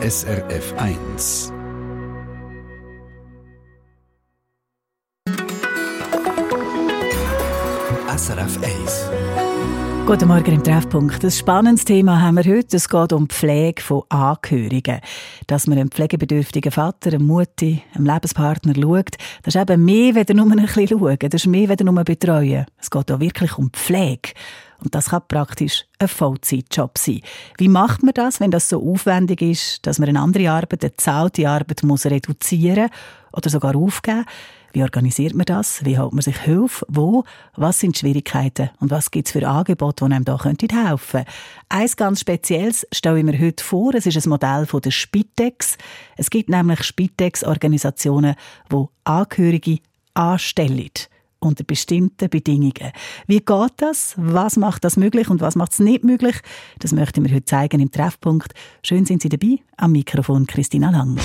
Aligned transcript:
SRF 0.00 0.72
1. 0.76 1.50
SRF 8.06 8.62
1. 8.62 9.47
Guten 10.08 10.28
Morgen 10.28 10.54
im 10.54 10.64
Treffpunkt. 10.64 11.22
Ein 11.22 11.30
spannendes 11.30 11.84
Thema 11.84 12.22
haben 12.22 12.38
wir 12.38 12.44
heute. 12.44 12.78
Es 12.78 12.88
geht 12.88 13.12
um 13.12 13.28
die 13.28 13.34
Pflege 13.34 13.82
von 13.82 14.04
Angehörigen. 14.08 15.00
Dass 15.46 15.66
man 15.66 15.76
einem 15.76 15.90
pflegebedürftigen 15.90 16.72
Vater, 16.72 17.10
einem 17.12 17.26
Mutti, 17.26 17.82
einem 17.94 18.06
Lebenspartner 18.06 18.72
schaut, 18.74 19.18
das 19.42 19.54
ist 19.54 19.60
eben 19.60 19.84
mehr, 19.84 20.16
als 20.16 20.30
nur 20.30 20.50
ein 20.50 20.64
bisschen 20.64 20.88
schauen. 20.88 21.18
Das 21.18 21.34
ist 21.34 21.46
mehr, 21.46 21.68
als 21.68 21.82
nur 21.82 22.04
betreuen. 22.04 22.64
Es 22.80 22.90
geht 22.90 23.12
auch 23.12 23.20
wirklich 23.20 23.58
um 23.58 23.68
Pflege. 23.70 24.32
Und 24.82 24.94
das 24.94 25.10
kann 25.10 25.28
praktisch 25.28 25.84
ein 25.98 26.08
Vollzeitjob 26.08 26.96
sein. 26.96 27.20
Wie 27.58 27.68
macht 27.68 28.02
man 28.02 28.14
das, 28.14 28.40
wenn 28.40 28.50
das 28.50 28.70
so 28.70 28.82
aufwendig 28.82 29.42
ist, 29.42 29.86
dass 29.86 29.98
man 29.98 30.08
eine 30.08 30.20
andere 30.20 30.50
Arbeit, 30.50 30.84
eine 30.84 30.96
zahlte 30.96 31.46
Arbeit 31.50 31.82
muss 31.82 32.06
reduzieren 32.06 32.88
oder 33.34 33.50
sogar 33.50 33.76
aufgeben? 33.76 34.24
Wie 34.78 34.84
organisiert 34.84 35.34
man 35.34 35.44
das? 35.44 35.84
Wie 35.84 35.98
holt 35.98 36.12
man 36.12 36.22
sich 36.22 36.38
Hilfe? 36.38 36.86
Wo? 36.88 37.24
Was 37.56 37.80
sind 37.80 37.96
die 37.96 37.98
Schwierigkeiten? 37.98 38.70
Und 38.78 38.92
was 38.92 39.10
gibt 39.10 39.26
es 39.26 39.32
für 39.32 39.44
Angebote, 39.44 40.04
die 40.06 40.14
einem 40.14 40.24
da 40.24 40.40
helfen 40.40 40.68
könnten? 40.68 41.24
Eins 41.68 41.96
ganz 41.96 42.20
Spezielles 42.20 42.86
stelle 42.92 43.18
ich 43.18 43.24
mir 43.24 43.36
heute 43.40 43.64
vor. 43.64 43.92
Es 43.94 44.06
ist 44.06 44.24
ein 44.24 44.30
Modell 44.30 44.66
von 44.66 44.80
der 44.80 44.92
Spitex. 44.92 45.78
Es 46.16 46.30
gibt 46.30 46.48
nämlich 46.48 46.84
Spitex-Organisationen, 46.84 48.36
die 48.70 48.84
Angehörige 49.02 49.80
anstellen 50.14 50.90
unter 51.40 51.64
bestimmten 51.64 52.30
Bedingungen. 52.30 52.92
Wie 53.26 53.40
geht 53.40 53.72
das? 53.78 54.14
Was 54.16 54.56
macht 54.56 54.84
das 54.84 54.96
möglich 54.96 55.28
und 55.28 55.40
was 55.40 55.56
macht 55.56 55.72
es 55.72 55.80
nicht 55.80 56.04
möglich? 56.04 56.36
Das 56.78 56.92
möchte 56.92 57.20
ich 57.20 57.28
mir 57.28 57.34
heute 57.34 57.46
zeigen 57.46 57.80
im 57.80 57.90
Treffpunkt. 57.90 58.52
Schön 58.84 59.06
sind 59.06 59.22
Sie 59.22 59.28
dabei. 59.28 59.58
Am 59.76 59.90
Mikrofon 59.90 60.46
Christina 60.46 60.90
Lang. 60.90 61.18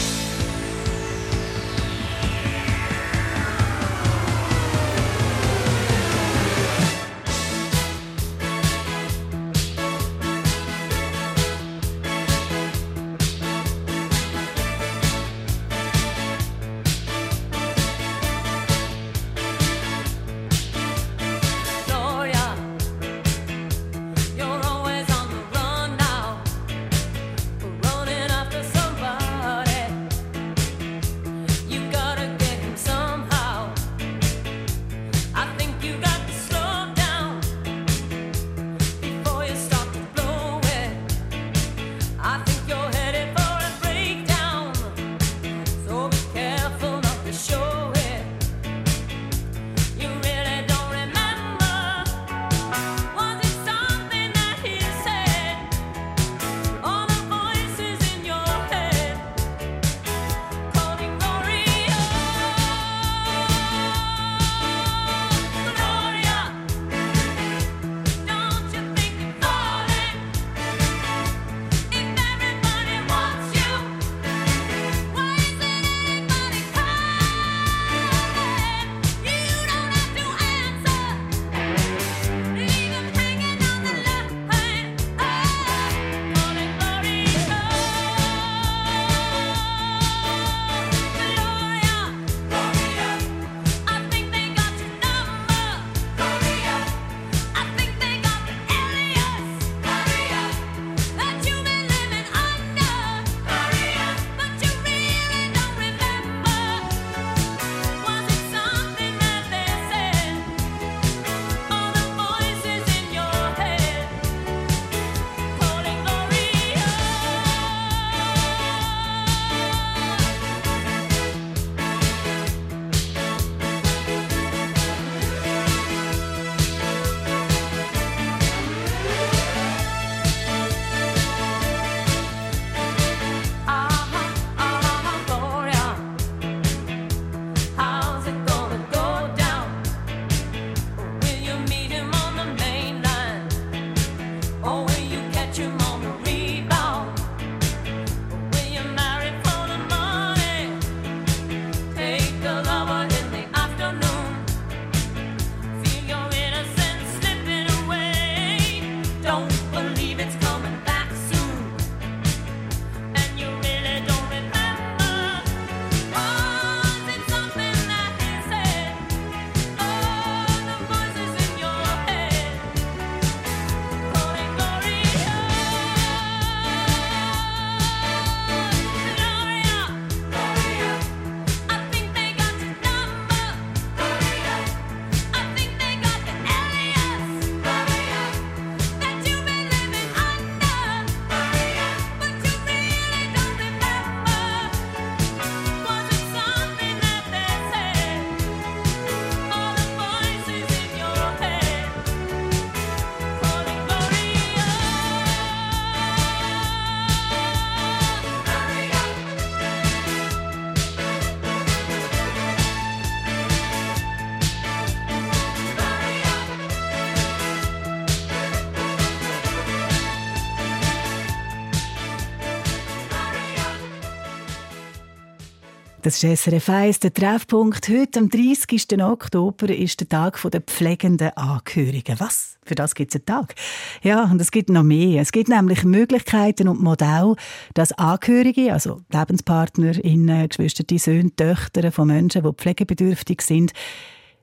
Das 226.04 226.22
ist 226.22 226.44
SRF 226.44 226.68
1, 226.68 227.00
der 227.00 227.14
Treffpunkt. 227.14 227.88
Heute, 227.88 228.20
am 228.20 228.30
30. 228.30 229.02
Oktober, 229.02 229.70
ist 229.70 230.02
der 230.02 230.10
Tag 230.10 230.38
der 230.52 230.60
pflegenden 230.60 231.30
Angehörigen. 231.38 232.20
Was? 232.20 232.58
Für 232.66 232.76
das 232.76 232.94
gibt 232.94 233.16
es 233.16 233.22
einen 233.22 233.26
Tag. 233.26 233.56
Ja, 234.02 234.26
und 234.26 234.42
es 234.42 234.52
gibt 234.52 234.70
noch 234.70 234.84
mehr. 234.84 235.22
Es 235.22 235.32
gibt 235.32 235.48
nämlich 235.48 235.86
Möglichkeiten 235.86 236.68
und 236.68 236.84
Modelle, 236.84 237.36
dass 237.74 237.94
Angehörige, 237.94 238.74
also 238.74 239.00
Lebenspartner, 239.14 239.94
Geschwister, 239.94 240.84
Söhne, 241.00 241.34
Töchter 241.38 241.90
von 241.94 242.10
Menschen, 242.10 242.44
die 242.44 242.52
pflegebedürftig 242.52 243.42
sind, 243.42 243.72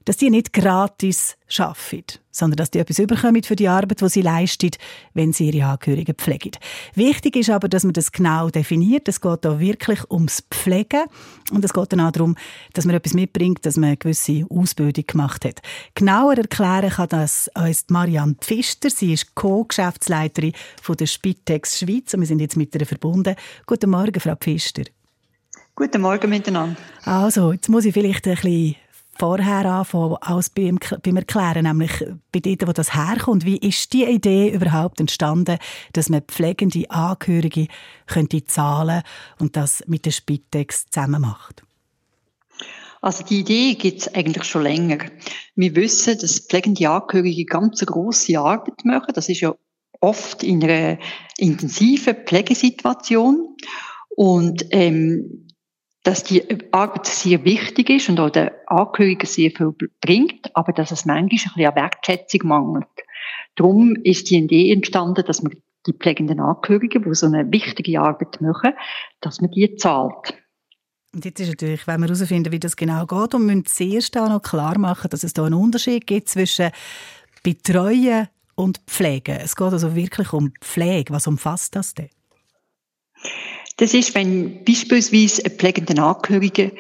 dass 0.05 0.17
die 0.17 0.31
nicht 0.31 0.53
gratis 0.53 1.37
arbeiten, 1.59 2.19
sondern 2.31 2.57
dass 2.57 2.71
die 2.71 2.79
etwas 2.79 2.99
überkommen 2.99 3.43
für 3.43 3.57
die 3.57 3.69
Arbeit, 3.69 4.01
die 4.01 4.09
sie 4.09 4.23
leisten, 4.23 4.71
wenn 5.15 5.33
sie 5.33 5.51
ihre 5.51 5.67
Angehörigen 5.67 6.15
pflegen. 6.15 6.53
Wichtig 6.95 7.37
ist 7.37 7.51
aber, 7.51 7.69
dass 7.69 7.85
man 7.85 7.93
das 7.93 8.13
genau 8.13 8.49
definiert. 8.51 9.09
Es 9.09 9.21
geht 9.21 9.45
da 9.45 9.61
wirklich 9.61 10.11
ums 10.11 10.45
Pflegen 10.51 11.05
und 11.53 11.65
es 11.65 11.73
geht 11.73 11.93
dann 11.93 12.01
auch 12.01 12.13
darum, 12.13 12.37
dass 12.73 12.85
man 12.85 12.95
etwas 12.95 13.15
mitbringt, 13.15 13.67
dass 13.67 13.77
man 13.77 13.89
eine 13.89 13.97
gewisse 13.97 14.47
Ausbildung 14.49 15.05
gemacht 15.07 15.45
hat. 15.45 15.61
Genauer 15.95 16.37
erklären 16.39 16.91
kann 16.91 17.09
das 17.09 17.51
uns 17.55 17.85
Marianne 17.89 18.37
Pfister. 18.41 18.91
Sie 18.91 19.13
ist 19.13 19.35
Co-Geschäftsleiterin 19.35 20.53
der 20.89 21.07
Spitex 21.07 21.79
Schweiz 21.79 22.13
und 22.15 22.21
wir 22.21 22.27
sind 22.27 22.41
jetzt 22.41 22.57
mit 22.57 22.75
ihr 22.75 22.85
verbunden. 22.85 23.37
Guten 23.67 23.91
Morgen, 23.91 24.19
Frau 24.19 24.35
Pfister. 24.35 24.83
Guten 25.77 26.03
Morgen 26.03 26.29
miteinander. 26.29 26.77
Also, 27.05 27.53
jetzt 27.53 27.69
muss 27.69 27.85
ich 27.85 27.95
vielleicht 27.95 28.27
ein 28.27 28.35
bisschen 28.35 28.77
vorher 29.21 29.67
anfangen, 29.67 30.17
als 30.23 30.49
beim, 30.49 30.79
beim 31.03 31.17
Erklären, 31.17 31.65
nämlich 31.65 31.93
bei 32.33 32.41
denen, 32.41 32.67
wo 32.67 32.73
das 32.73 32.95
herkommt. 32.95 33.45
Wie 33.45 33.59
ist 33.59 33.93
die 33.93 34.05
Idee 34.05 34.49
überhaupt 34.49 34.99
entstanden, 34.99 35.59
dass 35.93 36.09
man 36.09 36.23
pflegende 36.23 36.91
Angehörige 36.91 37.67
könnte 38.07 38.45
zahlen 38.47 39.03
und 39.39 39.57
das 39.57 39.85
mit 39.87 40.07
der 40.07 40.13
Spitex 40.13 40.87
zusammen 40.89 41.21
macht? 41.21 41.63
Also 43.03 43.23
die 43.23 43.41
Idee 43.41 43.75
gibt 43.75 44.01
es 44.01 44.15
eigentlich 44.15 44.45
schon 44.45 44.63
länger. 44.63 44.99
Wir 45.55 45.77
wissen, 45.77 46.19
dass 46.19 46.41
pflegende 46.41 46.89
Angehörige 46.89 47.45
ganz 47.45 47.85
große 47.85 48.39
Arbeit 48.39 48.85
machen. 48.85 49.13
Das 49.15 49.29
ist 49.29 49.41
ja 49.41 49.55
oft 50.01 50.43
in 50.43 50.65
einer 50.65 50.99
intensiven 51.37 52.17
Pflegesituation. 52.25 53.55
Und 54.17 54.65
ähm, 54.71 55.47
dass 56.03 56.25
die 56.25 56.43
Arbeit 56.73 57.07
sehr 57.07 57.45
wichtig 57.45 57.91
ist 57.91 58.09
und 58.09 58.21
auch 58.21 58.31
den 58.31 58.51
Angehörigen 58.67 59.27
sehr 59.27 59.51
viel 59.51 59.75
bringt, 60.01 60.55
aber 60.55 60.73
dass 60.73 60.91
es 60.91 61.05
manchmal 61.05 61.25
ein 61.25 61.29
bisschen 61.29 61.67
an 61.67 61.75
Wertschätzung 61.77 62.49
mangelt. 62.49 62.87
Darum 63.57 63.97
ist 64.03 64.31
die 64.31 64.39
Idee 64.39 64.73
entstanden, 64.73 65.25
dass 65.27 65.43
man 65.43 65.55
die 65.87 65.93
pflegenden 65.93 66.41
Angehörigen, 66.41 67.03
die 67.03 67.15
so 67.15 67.27
eine 67.27 67.51
wichtige 67.53 68.01
Arbeit 68.01 68.41
machen, 68.41 68.73
dass 69.21 69.41
man 69.41 69.51
die 69.51 69.77
zahlt. 69.77 70.35
Und 71.13 71.25
jetzt 71.25 71.41
ist 71.41 71.49
natürlich, 71.49 71.87
wenn 71.87 72.01
wir 72.01 72.09
herausfinden, 72.09 72.53
wie 72.53 72.61
das 72.61 72.77
genau 72.77 73.05
geht, 73.05 73.35
und 73.35 73.47
müssen 73.47 73.67
zuerst 73.67 74.17
auch 74.17 74.29
noch 74.29 74.43
klar 74.43 74.79
machen, 74.79 75.11
dass 75.11 75.25
es 75.25 75.33
da 75.33 75.45
einen 75.45 75.55
Unterschied 75.55 76.07
gibt 76.07 76.29
zwischen 76.29 76.71
Betreuen 77.43 78.29
und 78.55 78.79
Pflegen. 78.87 79.37
Es 79.37 79.57
geht 79.57 79.73
also 79.73 79.97
wirklich 79.97 80.33
um 80.33 80.53
Pflege. 80.61 81.13
Was 81.13 81.27
umfasst 81.27 81.75
das 81.75 81.95
denn? 81.95 82.11
Das 83.77 83.95
ist, 83.95 84.15
wenn 84.15 84.65
beispielsweise 84.65 85.45
ein 85.45 85.53
pflegender 85.53 86.03
Angehörige 86.03 86.73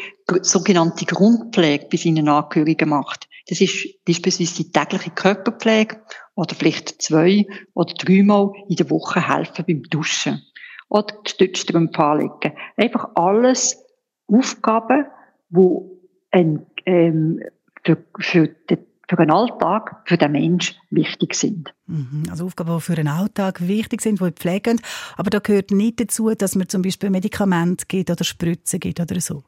sogenannte 0.42 1.06
Grundpflege 1.06 1.86
bei 1.90 1.96
seinen 1.96 2.28
Angehörigen 2.28 2.90
macht. 2.90 3.28
Das 3.48 3.60
ist 3.60 4.04
beispielsweise 4.04 4.62
die 4.62 4.70
tägliche 4.70 5.10
Körperpflege 5.10 6.02
oder 6.34 6.54
vielleicht 6.54 7.02
zwei 7.02 7.46
oder 7.74 7.94
dreimal 7.94 8.52
in 8.68 8.76
der 8.76 8.90
Woche 8.90 9.26
helfen 9.26 9.64
beim 9.66 9.82
Duschen 9.84 10.42
oder 10.88 11.14
die 11.26 11.30
Stützstrümpfe 11.30 12.02
anlegen. 12.02 12.52
Einfach 12.76 13.10
alles 13.14 13.82
Aufgaben, 14.26 15.06
wo 15.48 16.00
ein, 16.30 16.66
ähm, 16.86 17.42
für, 17.84 17.96
für 18.18 18.48
den 18.48 18.86
für 19.10 19.16
den 19.16 19.30
Alltag, 19.32 20.02
für 20.04 20.16
den 20.16 20.32
Mensch 20.32 20.76
wichtig 20.90 21.34
sind. 21.34 21.74
Mhm. 21.88 22.22
Also 22.30 22.46
Aufgaben, 22.46 22.72
die 22.76 22.80
für 22.80 22.94
den 22.94 23.08
Alltag 23.08 23.66
wichtig 23.66 24.02
sind, 24.02 24.20
die 24.20 24.30
pflegen. 24.30 24.80
Aber 25.16 25.30
da 25.30 25.40
gehört 25.40 25.72
nicht 25.72 26.00
dazu, 26.00 26.30
dass 26.30 26.54
man 26.54 26.68
zum 26.68 26.82
Beispiel 26.82 27.10
Medikamente 27.10 27.86
gibt 27.88 28.08
oder 28.08 28.22
Spritzen 28.22 28.78
gibt 28.78 29.00
oder 29.00 29.20
so. 29.20 29.42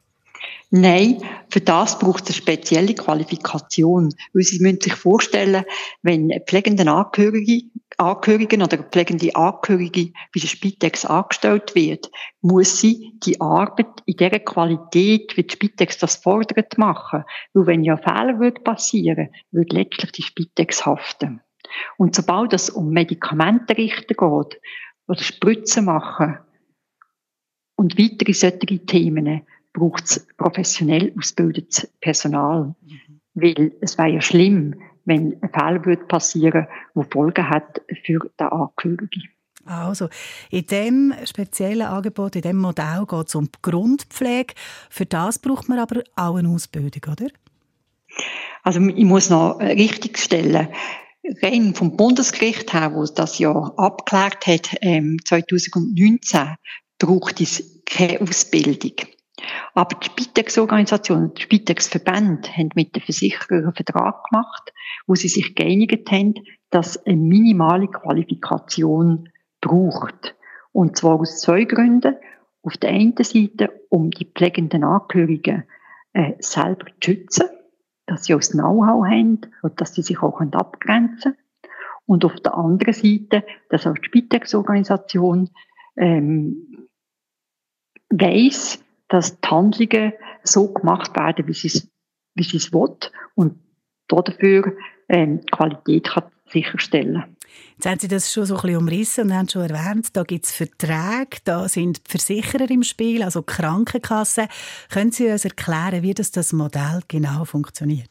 Nein, 0.71 1.23
für 1.51 1.61
das 1.61 1.99
braucht 1.99 2.25
es 2.25 2.31
eine 2.31 2.37
spezielle 2.37 2.95
Qualifikation. 2.95 4.15
Weil 4.33 4.43
Sie 4.43 4.61
müssen 4.61 4.81
sich 4.81 4.95
vorstellen, 4.95 5.65
wenn 6.03 6.31
pflegende 6.47 6.91
Angehörige, 6.91 7.65
Angehörigen 7.99 8.63
oder 8.63 8.79
pflegende 8.79 9.35
Angehörige 9.37 10.13
bei 10.35 10.41
der 10.41 10.49
Spitex 10.49 11.05
angestellt 11.05 11.75
wird, 11.75 12.11
muss 12.41 12.81
sie 12.81 13.13
die 13.23 13.39
Arbeit 13.41 14.03
in 14.07 14.17
der 14.17 14.41
Qualität, 14.41 15.37
wie 15.37 15.43
die 15.43 15.53
Spitex 15.53 15.99
das 15.99 16.17
fordert, 16.17 16.79
machen. 16.79 17.25
Weil 17.53 17.67
wenn 17.67 17.85
ja 17.85 17.99
Fehler 17.99 18.39
würde 18.39 18.63
passieren, 18.63 19.29
würde 19.51 19.77
letztlich 19.77 20.13
die 20.13 20.23
Spitex 20.23 20.87
haften. 20.87 21.43
Und 21.99 22.15
sobald 22.15 22.55
es 22.55 22.71
um 22.71 22.91
Medikamente 22.91 23.77
richten 23.77 24.17
geht, 24.17 24.61
oder 25.07 25.21
Spritzen 25.21 25.85
machen 25.85 26.39
und 27.77 27.99
weitere 27.99 28.33
solche 28.33 28.87
Themen, 28.87 29.43
braucht 29.73 30.05
es 30.05 30.27
professionell 30.37 31.13
ausgebildetes 31.19 31.89
Personal. 32.01 32.75
Mhm. 32.83 33.21
Weil 33.35 33.73
es 33.81 33.97
wäre 33.97 34.11
ja 34.11 34.21
schlimm, 34.21 34.75
wenn 35.05 35.37
ein 35.41 35.51
Fehler 35.51 35.85
würde 35.85 36.05
passieren 36.05 36.67
würde, 36.67 36.69
der 36.95 37.05
Folgen 37.11 37.49
hat 37.49 37.81
für 38.05 38.19
den 38.39 38.47
Angehörigen. 38.47 39.29
Also, 39.65 40.09
in 40.51 40.67
dem 40.67 41.15
speziellen 41.25 41.87
Angebot, 41.87 42.35
in 42.35 42.43
dem 42.43 42.57
Modell 42.57 43.05
geht 43.09 43.29
es 43.29 43.35
um 43.35 43.47
die 43.47 43.59
Grundpflege. 43.63 44.55
Für 44.91 45.07
das 45.07 45.39
braucht 45.39 45.69
man 45.69 45.79
aber 45.79 46.03
auch 46.17 46.37
eine 46.37 46.49
Ausbildung, 46.49 47.13
oder? 47.13 47.29
Also, 48.65 48.81
ich 48.81 49.05
muss 49.05 49.31
noch 49.31 49.61
richtig 49.61 50.19
stellen. 50.19 50.69
Rein 51.43 51.75
vom 51.75 51.97
Bundesgericht 51.97 52.73
her, 52.73 52.93
wo 52.95 53.05
das 53.05 53.39
ja 53.39 53.53
abgeklärt 53.53 54.47
hat, 54.49 54.77
ähm, 54.81 55.19
2019, 55.25 56.57
braucht 56.99 57.41
es 57.41 57.83
keine 57.87 58.21
Ausbildung. 58.21 58.93
Aber 59.75 59.97
die 59.97 60.07
Spitex-Organisation, 60.07 61.35
die 61.35 61.43
Spitex-Verbände 61.43 62.49
haben 62.49 62.71
mit 62.75 62.95
den 62.95 63.03
Versicherern 63.03 63.65
einen 63.65 63.75
Vertrag 63.75 64.25
gemacht, 64.31 64.73
wo 65.07 65.15
sie 65.15 65.29
sich 65.29 65.55
geeinigt 65.55 66.11
haben, 66.11 66.35
dass 66.71 67.05
eine 67.07 67.17
minimale 67.17 67.89
Qualifikation 67.89 69.29
braucht. 69.61 70.35
Und 70.73 70.97
zwar 70.97 71.21
aus 71.21 71.41
zwei 71.41 71.65
Gründen. 71.65 72.17
Auf 72.63 72.77
der 72.77 72.91
einen 72.91 73.17
Seite, 73.17 73.73
um 73.89 74.11
die 74.11 74.25
pflegenden 74.25 74.85
Angehörigen 74.85 75.65
äh, 76.13 76.35
selber 76.39 76.87
zu 77.01 77.11
schützen, 77.11 77.47
dass 78.07 78.25
sie 78.25 78.35
auch 78.35 78.39
das 78.39 78.51
Know-how 78.51 79.05
haben 79.05 79.41
und 79.63 79.81
dass 79.81 79.95
sie 79.95 80.03
sich 80.03 80.23
auch 80.23 80.41
abgrenzen 80.41 81.33
können. 81.33 81.37
Und 82.07 82.25
auf 82.25 82.35
der 82.37 82.57
anderen 82.57 82.93
Seite, 82.93 83.45
dass 83.71 83.87
auch 83.87 83.95
die 83.95 84.07
Spitex-Organisation 84.07 85.51
ähm, 85.97 86.89
weiss, 88.11 88.85
dass 89.13 89.39
die 89.39 89.49
Handlungen 89.49 90.13
so 90.43 90.73
gemacht 90.73 91.15
werden, 91.15 91.47
wie 91.47 91.53
sie 91.53 91.69
es, 91.69 91.89
wie 92.35 92.43
sie 92.43 92.57
es 92.57 92.73
will 92.73 92.97
und 93.35 93.59
dafür 94.09 94.75
ähm, 95.09 95.41
Qualität 95.51 96.09
kann 96.09 96.25
sicherstellen 96.47 97.25
Jetzt 97.77 97.87
haben 97.87 97.99
Sie 97.99 98.09
das 98.09 98.33
schon 98.33 98.47
so 98.47 98.57
ein 98.57 98.63
bisschen 98.63 98.77
umrissen 98.79 99.25
und 99.25 99.35
haben 99.35 99.49
schon 99.49 99.69
erwähnt, 99.69 100.17
da 100.17 100.23
gibt 100.23 100.47
es 100.47 100.53
Verträge, 100.53 101.39
da 101.45 101.69
sind 101.69 102.01
Versicherer 102.07 102.71
im 102.71 102.83
Spiel, 102.83 103.23
also 103.23 103.43
Krankenkassen. 103.43 104.49
Können 104.89 105.13
Sie 105.13 105.29
uns 105.29 105.45
erklären, 105.45 106.03
wie 106.03 106.15
das, 106.15 106.31
das 106.31 106.55
Modell 106.55 107.01
genau 107.09 107.45
funktioniert? 107.45 108.09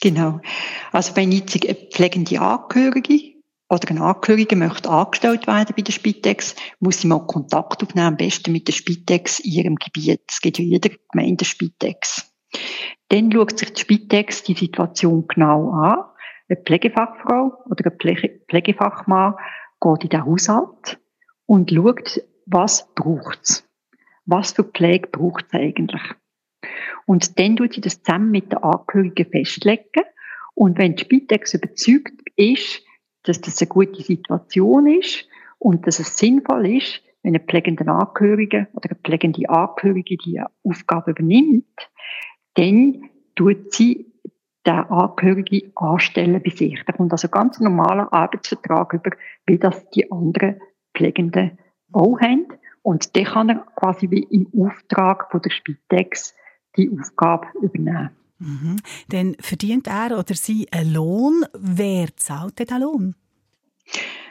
Genau. 0.00 0.40
Also 0.92 1.16
wenn 1.16 1.32
jetzt 1.32 1.62
eine 1.62 1.74
pflegende 1.74 2.40
Angehörige 2.40 3.29
oder 3.70 3.88
ein 3.88 4.02
Angehöriger 4.02 4.56
möchte 4.56 4.90
angestellt 4.90 5.46
werden 5.46 5.74
bei 5.76 5.82
der 5.82 5.92
Spitex, 5.92 6.56
muss 6.80 7.00
sie 7.00 7.06
mal 7.06 7.24
Kontakt 7.26 7.82
aufnehmen, 7.82 8.08
am 8.08 8.16
besten 8.16 8.52
mit 8.52 8.66
der 8.66 8.72
Spitex 8.72 9.38
in 9.38 9.52
ihrem 9.52 9.74
Gebiet. 9.76 10.22
Es 10.28 10.40
gibt 10.40 10.58
ja 10.58 10.64
jeder 10.64 10.90
Gemeinde 11.12 11.44
Spitex. 11.44 12.34
Dann 13.08 13.30
schaut 13.30 13.58
sich 13.58 13.72
die 13.72 13.80
Spitex 13.80 14.42
die 14.42 14.54
Situation 14.54 15.26
genau 15.28 15.70
an. 15.70 16.04
Eine 16.48 16.60
Pflegefachfrau 16.60 17.52
oder 17.66 17.86
ein 17.86 17.98
Pflege 17.98 18.40
Pflegefachmann 18.48 19.34
geht 19.80 20.02
in 20.02 20.10
den 20.10 20.26
Haushalt 20.26 20.98
und 21.46 21.70
schaut, 21.70 22.20
was 22.46 22.92
braucht's? 22.96 23.64
Was 24.26 24.52
für 24.52 24.64
Pflege 24.64 25.08
braucht 25.08 25.46
es 25.48 25.60
eigentlich? 25.60 26.02
Und 27.06 27.38
dann 27.38 27.56
tut 27.56 27.74
sie 27.74 27.80
das 27.80 28.02
zusammen 28.02 28.32
mit 28.32 28.50
den 28.50 28.58
Angehörigen 28.58 29.30
festlegen. 29.30 30.04
Und 30.54 30.76
wenn 30.76 30.96
die 30.96 31.04
Spitex 31.04 31.54
überzeugt 31.54 32.20
ist, 32.34 32.82
dass 33.24 33.40
das 33.40 33.60
eine 33.60 33.68
gute 33.68 34.02
Situation 34.02 34.86
ist 34.86 35.26
und 35.58 35.86
dass 35.86 35.98
es 35.98 36.16
sinnvoll 36.16 36.66
ist, 36.66 37.02
wenn 37.22 37.34
ein 37.34 37.46
pflegender 37.46 37.86
Angehörige 37.88 38.68
oder 38.72 38.90
eine 38.90 38.98
pflegende 39.02 39.48
Angehörige 39.48 40.16
die 40.16 40.40
Aufgabe 40.62 41.10
übernimmt, 41.10 41.90
dann 42.54 43.10
tut 43.36 43.72
sie 43.72 44.06
den 44.66 44.74
Angehörigen 44.74 45.72
anstellen 45.74 46.42
bei 46.42 46.50
sich. 46.50 46.82
Da 46.86 46.92
kommt 46.92 47.12
also 47.12 47.28
ganz 47.28 47.60
normaler 47.60 48.12
Arbeitsvertrag 48.12 48.92
über, 48.94 49.10
wie 49.46 49.58
das 49.58 49.88
die 49.90 50.10
anderen 50.10 50.60
Pflegenden 50.94 51.58
auch 51.92 52.20
haben. 52.20 52.46
Und 52.82 53.16
dann 53.16 53.24
kann 53.24 53.48
er 53.50 53.66
quasi 53.76 54.10
wie 54.10 54.22
im 54.22 54.48
Auftrag 54.58 55.30
von 55.30 55.42
der 55.42 55.50
Spitex 55.50 56.34
die 56.76 56.90
Aufgabe 56.90 57.46
übernehmen. 57.60 58.10
Mhm. 58.40 58.76
Dann 59.08 59.36
verdient 59.38 59.86
er 59.86 60.18
oder 60.18 60.34
sie 60.34 60.66
einen 60.72 60.94
Lohn. 60.94 61.44
Wer 61.52 62.16
zahlt 62.16 62.58
den 62.58 62.80
Lohn? 62.80 63.14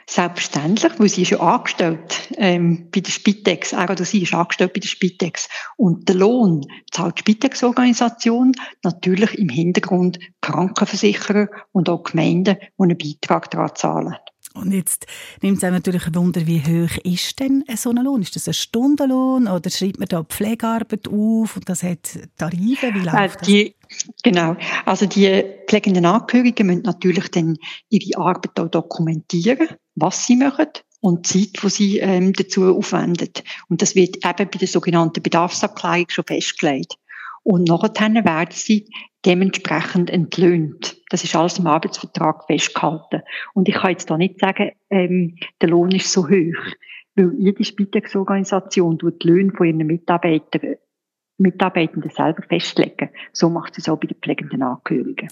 Selbstverständlich, 0.06 0.92
weil 0.98 1.08
sie 1.08 1.22
ist 1.22 1.30
ja 1.30 1.38
angestellt 1.38 2.28
ähm, 2.36 2.88
bei 2.92 2.98
der 3.00 3.12
Spitex. 3.12 3.72
Er 3.72 3.88
oder 3.88 4.04
sie 4.04 4.22
ist 4.22 4.34
angestellt 4.34 4.72
bei 4.72 4.80
der 4.80 4.88
Spitex. 4.88 5.48
Und 5.76 6.08
der 6.08 6.16
Lohn 6.16 6.66
zahlt 6.90 7.18
die 7.18 7.20
Spitex-Organisation 7.20 8.52
natürlich 8.82 9.38
im 9.38 9.48
Hintergrund 9.48 10.18
Krankenversicherer 10.40 11.48
und 11.70 11.88
auch 11.88 12.02
Gemeinden, 12.02 12.56
die 12.58 12.82
einen 12.82 12.98
Beitrag 12.98 13.52
daran 13.52 13.76
zahlen. 13.76 14.16
Und 14.54 14.72
jetzt 14.72 15.06
nimmt 15.42 15.62
es 15.62 15.70
natürlich 15.70 16.08
ein 16.08 16.14
Wunder, 16.16 16.44
wie 16.44 16.60
hoch 16.60 16.96
ist 17.04 17.38
denn 17.38 17.62
so 17.76 17.90
ein 17.90 18.02
Lohn? 18.02 18.22
Ist 18.22 18.34
das 18.34 18.48
ein 18.48 18.54
Stundenlohn 18.54 19.46
oder 19.46 19.70
schreibt 19.70 20.00
man 20.00 20.08
da 20.08 20.24
Pflegearbeit 20.24 21.06
auf 21.06 21.56
und 21.56 21.68
das 21.68 21.84
hat 21.84 22.18
Tarife? 22.36 22.92
Wie 22.92 22.98
läuft 22.98 23.42
äh, 23.42 23.46
die, 23.46 23.74
Genau. 24.22 24.56
Also 24.84 25.06
die 25.06 25.44
pflegenden 25.66 26.06
Angehörigen 26.06 26.66
müssen 26.66 26.82
natürlich 26.82 27.30
dann 27.30 27.56
ihre 27.88 28.20
Arbeit 28.20 28.58
auch 28.58 28.68
dokumentieren, 28.68 29.68
was 29.94 30.26
sie 30.26 30.36
machen 30.36 30.68
und 31.00 31.26
Zeit, 31.26 31.62
die 31.62 31.68
sie 31.68 31.98
ähm, 31.98 32.32
dazu 32.32 32.64
aufwenden. 32.64 33.30
Und 33.68 33.82
das 33.82 33.94
wird 33.94 34.16
eben 34.16 34.50
bei 34.50 34.58
der 34.58 34.68
sogenannten 34.68 35.22
Bedarfsabklärung 35.22 36.06
schon 36.08 36.24
festgelegt. 36.24 36.94
Und 37.42 37.68
nachher 37.68 38.14
werden 38.14 38.52
sie 38.52 38.86
dementsprechend 39.24 40.10
entlöhnt. 40.10 40.96
Das 41.10 41.24
ist 41.24 41.34
alles 41.34 41.58
im 41.58 41.66
Arbeitsvertrag 41.66 42.44
festgehalten. 42.46 43.22
Und 43.54 43.68
ich 43.68 43.74
kann 43.74 43.90
jetzt 43.90 44.10
da 44.10 44.16
nicht 44.16 44.38
sagen, 44.40 44.72
ähm, 44.90 45.36
der 45.60 45.70
Lohn 45.70 45.90
ist 45.90 46.12
so 46.12 46.28
hoch, 46.28 46.74
weil 47.16 47.32
jede 47.38 47.64
Spitex-Organisation 47.64 48.98
tut 48.98 49.22
die 49.22 49.28
Löhne 49.28 49.52
von 49.52 49.66
ihren 49.66 49.86
Mitarbeitern 49.86 50.76
Mitarbeitenden 51.40 52.10
selber 52.10 52.42
festlegen. 52.42 53.10
So 53.32 53.48
macht 53.48 53.78
es 53.78 53.88
auch 53.88 53.96
bei 53.96 54.06
den 54.06 54.18
pflegenden 54.18 54.62
Angehörigen. 54.62 55.28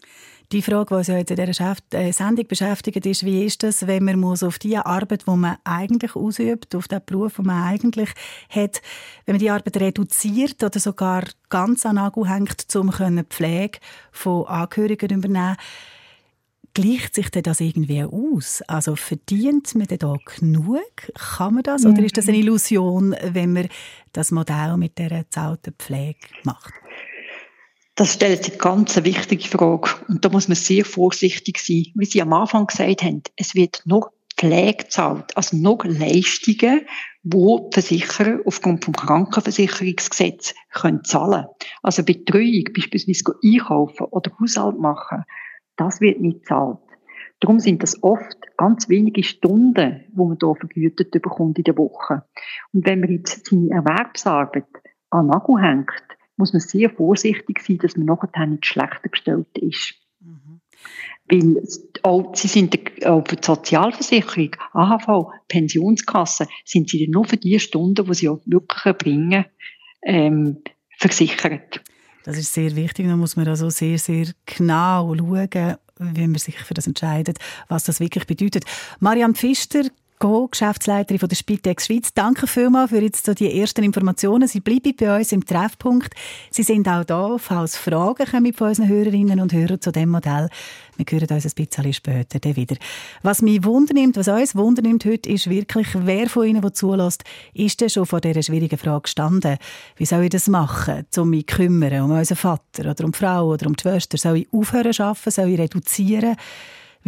Die 0.51 0.63
Frage, 0.63 0.87
die 0.89 0.95
uns 0.95 1.07
ja 1.09 1.19
jetzt 1.19 1.31
in 1.31 1.37
dieser 1.37 1.77
äh, 1.93 2.11
Sendung 2.11 2.49
beschäftigt, 2.49 3.05
ist, 3.05 3.23
wie 3.23 3.45
ist 3.45 3.63
das, 3.63 3.87
wenn 3.87 4.05
man 4.05 4.19
muss 4.19 4.43
auf 4.43 4.59
die 4.59 4.79
Arbeit, 4.79 5.27
die 5.27 5.37
man 5.37 5.59
eigentlich 5.63 6.17
ausübt, 6.17 6.75
auf 6.75 6.89
den 6.89 7.03
Beruf, 7.05 7.37
den 7.37 7.45
man 7.45 7.65
eigentlich 7.65 8.09
hat, 8.49 8.81
wenn 9.27 9.35
man 9.35 9.41
die 9.41 9.51
Arbeit 9.51 9.77
reduziert 9.77 10.65
oder 10.65 10.81
sogar 10.81 11.25
ganz 11.51 11.85
an 11.85 11.97
Nagel 11.97 12.31
hängt, 12.31 12.65
um 12.75 12.91
die 12.91 13.23
Pflege 13.25 13.79
von 14.11 14.47
Angehörigen 14.47 15.19
übernehmen 15.19 15.57
gleicht 16.75 17.15
sich 17.15 17.31
denn 17.31 17.43
das 17.43 17.61
irgendwie 17.61 18.05
aus? 18.05 18.63
Also 18.67 18.95
verdient 18.95 19.75
man 19.75 19.87
denn 19.87 19.99
da 19.99 20.15
genug? 20.25 20.79
Kann 21.15 21.55
man 21.55 21.63
das? 21.65 21.85
Oder 21.85 22.05
ist 22.05 22.17
das 22.17 22.29
eine 22.29 22.39
Illusion, 22.39 23.17
wenn 23.33 23.53
man 23.53 23.69
das 24.19 24.33
Modell 24.33 24.77
mit 24.77 24.99
der 24.99 25.31
zahlten 25.31 25.75
Pflege 25.79 26.19
macht? 26.43 26.75
Das 27.95 28.15
stellt 28.15 28.45
sich 28.45 28.59
ganz 28.59 28.97
eine 28.97 29.07
wichtige 29.07 29.47
Frage. 29.47 29.91
Und 30.09 30.25
da 30.25 30.29
muss 30.29 30.49
man 30.49 30.57
sehr 30.57 30.85
vorsichtig 30.85 31.59
sein. 31.59 31.87
Wie 31.95 32.05
Sie 32.05 32.21
am 32.21 32.33
Anfang 32.33 32.67
gesagt 32.67 33.03
haben, 33.05 33.23
es 33.37 33.55
wird 33.55 33.83
noch 33.85 34.11
Pflege 34.37 34.85
gezahlt, 34.85 35.37
also 35.37 35.57
noch 35.57 35.85
Leistungen, 35.85 36.83
wo 37.23 37.71
Versicherer 37.73 38.41
aufgrund 38.45 38.85
vom 38.85 38.95
Krankenversicherungsgesetz 38.95 40.55
können 40.73 41.05
zahlen. 41.05 41.47
Also 41.83 42.05
Betreuung, 42.05 42.65
beispielsweise 42.75 43.35
einkaufen 43.45 44.07
oder 44.11 44.33
Haushalt 44.41 44.79
machen, 44.79 45.25
das 45.77 46.01
wird 46.01 46.21
nicht 46.21 46.47
zahlt. 46.47 46.79
Darum 47.41 47.61
sind 47.61 47.83
das 47.83 48.03
oft 48.03 48.37
ganz 48.57 48.89
wenige 48.89 49.23
Stunden, 49.23 50.05
wo 50.13 50.27
man 50.27 50.39
hier 50.41 50.55
vergütet 50.57 51.11
bekommt 51.13 51.59
in 51.59 51.65
der 51.65 51.77
Woche. 51.77 52.25
Und 52.73 52.85
wenn 52.87 53.01
man 53.01 53.11
jetzt 53.11 53.47
seine 53.47 53.71
Erwerbsarbeit 53.71 54.67
an 55.11 55.29
Nagel 55.29 55.61
hängt, 55.61 55.91
muss 56.37 56.53
man 56.53 56.61
sehr 56.61 56.91
vorsichtig 56.91 57.61
sein, 57.61 57.79
dass 57.79 57.97
man 57.97 58.07
nachher 58.07 58.47
nicht 58.47 58.67
schlechter 58.67 59.09
gestellt 59.09 59.59
ist. 59.59 59.95
Mhm. 60.21 60.61
Weil 61.31 61.63
auch, 62.03 62.35
sie 62.35 62.49
sind 62.49 62.77
auch 63.05 63.25
für 63.27 63.37
die 63.37 63.45
Sozialversicherung, 63.45 64.57
AHV, 64.73 65.33
Pensionskasse, 65.49 66.49
sind 66.65 66.89
sie 66.89 67.09
nur 67.09 67.25
für 67.25 67.37
die 67.37 67.59
Stunden, 67.61 68.05
die 68.05 68.15
sie 68.15 68.29
auch 68.29 68.41
wirklich 68.47 68.97
bringen, 68.97 69.45
ähm, 70.03 70.59
versichert. 70.97 71.83
Das 72.25 72.37
ist 72.37 72.53
sehr 72.53 72.75
wichtig. 72.77 73.07
Da 73.07 73.17
muss 73.17 73.37
man 73.37 73.49
also 73.49 73.71
sehr, 73.71 73.99
sehr 73.99 74.27
genau 74.45 75.15
schauen, 75.15 75.77
wie 75.99 76.27
man 76.27 76.39
sich 76.39 76.59
für 76.59 76.75
das 76.75 76.87
entscheidet, 76.87 77.39
was 77.69 77.85
das 77.85 78.01
wirklich 78.01 78.27
bedeutet. 78.27 78.65
Marianne 79.01 79.35
Pfister, 79.35 79.85
Co-Geschäftsleiterin 80.19 81.19
von 81.19 81.29
der 81.29 81.37
Spitex 81.37 81.87
Schweiz. 81.87 82.13
Danke 82.13 82.47
vielmals 82.47 82.91
für 82.91 83.01
jetzt 83.01 83.27
so 83.27 83.35
die 83.35 83.61
ersten 83.61 83.85
Informationen. 83.85 84.49
Sie 84.49 84.61
bleiben 84.61 84.95
bei 84.97 85.17
uns 85.17 85.33
im 85.33 85.45
Treffpunkt. 85.45 86.15
Sie 86.51 86.63
sind 86.63 86.89
auch 86.89 87.05
da, 87.05 87.37
falls 87.39 87.77
Fragen 87.77 88.27
kommen 88.27 88.53
von 88.53 88.69
unseren 88.69 88.89
Hörerinnen 88.89 89.41
und 89.41 89.53
Hörern 89.53 89.81
zu 89.81 89.93
dem 89.93 90.11
Modell. 90.11 90.49
Wir 90.97 91.07
hören 91.09 91.29
uns 91.31 91.47
ein 91.47 91.53
bisschen 91.55 91.93
später 91.93 92.41
dann 92.41 92.57
wieder. 92.57 92.77
Was 93.23 93.43
mich 93.43 93.65
wundernimmt, 93.65 94.17
was 94.17 94.29
uns 94.29 94.57
wundernimmt 94.57 95.05
heute, 95.05 95.31
ist 95.31 95.49
wirklich, 95.49 95.89
wer 95.95 96.29
von 96.29 96.47
Ihnen, 96.47 96.63
der 96.63 96.75
zulässt, 96.75 97.23
ist 97.55 97.81
denn 97.81 97.89
schon 97.89 98.07
vor 98.07 98.21
dieser 98.21 98.43
schwierigen 98.43 98.79
Frage 98.79 99.03
gestanden? 99.03 99.59
Wie 99.97 100.07
soll 100.07 100.25
ich 100.25 100.31
das 100.31 100.49
machen, 100.49 101.07
um 101.17 101.31
mich 101.31 101.47
zu 101.47 101.57
kümmern, 101.57 102.03
um 102.03 102.11
unseren 102.11 102.37
Vater 102.37 102.91
oder 102.91 103.05
um 103.05 103.13
die 103.13 103.19
Frau 103.19 103.47
oder 103.49 103.67
um 103.67 103.77
die 103.77 103.83
Schwester? 103.83 104.19
Soll 104.19 104.39
ich 104.39 104.53
aufhören 104.53 104.93
zu 104.93 105.05
arbeiten? 105.05 105.31
Soll 105.31 105.49
ich 105.51 105.61
reduzieren? 105.61 106.37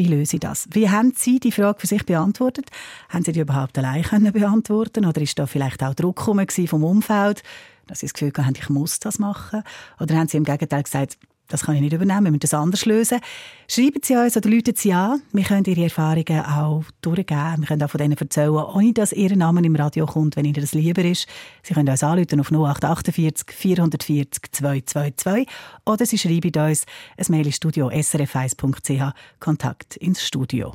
Wie 0.00 0.06
löse 0.06 0.36
ich 0.36 0.40
das? 0.40 0.66
Wie 0.72 0.88
haben 0.88 1.12
Sie 1.14 1.40
die 1.40 1.52
Frage 1.52 1.78
für 1.78 1.86
sich 1.86 2.06
beantwortet? 2.06 2.70
Haben 3.10 3.22
Sie 3.22 3.32
die 3.32 3.40
überhaupt 3.40 3.76
allein 3.76 4.02
können 4.02 4.32
beantworten 4.32 5.04
Oder 5.04 5.20
ist 5.20 5.38
da 5.38 5.44
vielleicht 5.44 5.82
auch 5.82 5.92
Druck 5.92 6.22
vom 6.22 6.84
Umfeld, 6.84 7.42
dass 7.86 7.98
Sie 7.98 8.06
das 8.06 8.14
Gefühl 8.14 8.32
haben, 8.38 8.54
ich 8.56 8.70
muss 8.70 8.98
das 8.98 9.18
machen? 9.18 9.62
Oder 10.00 10.16
haben 10.16 10.26
Sie 10.26 10.38
im 10.38 10.44
Gegenteil 10.44 10.84
gesagt, 10.84 11.18
das 11.50 11.64
kann 11.64 11.74
ich 11.74 11.80
nicht 11.80 11.92
übernehmen, 11.92 12.24
wir 12.24 12.30
müssen 12.30 12.40
das 12.40 12.54
anders 12.54 12.86
lösen. 12.86 13.20
Schreiben 13.68 14.00
Sie 14.02 14.16
uns 14.16 14.36
oder 14.36 14.48
rufen 14.48 14.74
Sie 14.74 14.92
an. 14.92 15.22
Wir 15.32 15.44
können 15.44 15.64
Ihre 15.64 15.84
Erfahrungen 15.84 16.40
auch 16.44 16.84
durchgeben. 17.02 17.56
Wir 17.58 17.66
können 17.66 17.82
auch 17.82 17.90
von 17.90 17.98
denen 17.98 18.16
erzählen, 18.16 18.50
ohne 18.50 18.92
dass 18.92 19.12
Ihr 19.12 19.36
Name 19.36 19.60
im 19.62 19.76
Radio 19.76 20.06
kommt, 20.06 20.36
wenn 20.36 20.44
Ihnen 20.44 20.60
das 20.60 20.72
lieber 20.72 21.04
ist. 21.04 21.26
Sie 21.62 21.74
können 21.74 21.88
uns 21.88 22.02
anrufen 22.02 22.40
auf 22.40 22.50
0848 22.50 23.50
440 23.54 24.42
222 24.50 25.46
oder 25.84 26.06
Sie 26.06 26.18
schreiben 26.18 26.52
uns 26.68 26.86
ein 27.16 27.26
Mail 27.28 27.46
ins 27.46 27.56
Studio 27.56 27.88
srf1.ch 27.88 29.12
Kontakt 29.38 29.96
ins 29.96 30.24
Studio. 30.24 30.74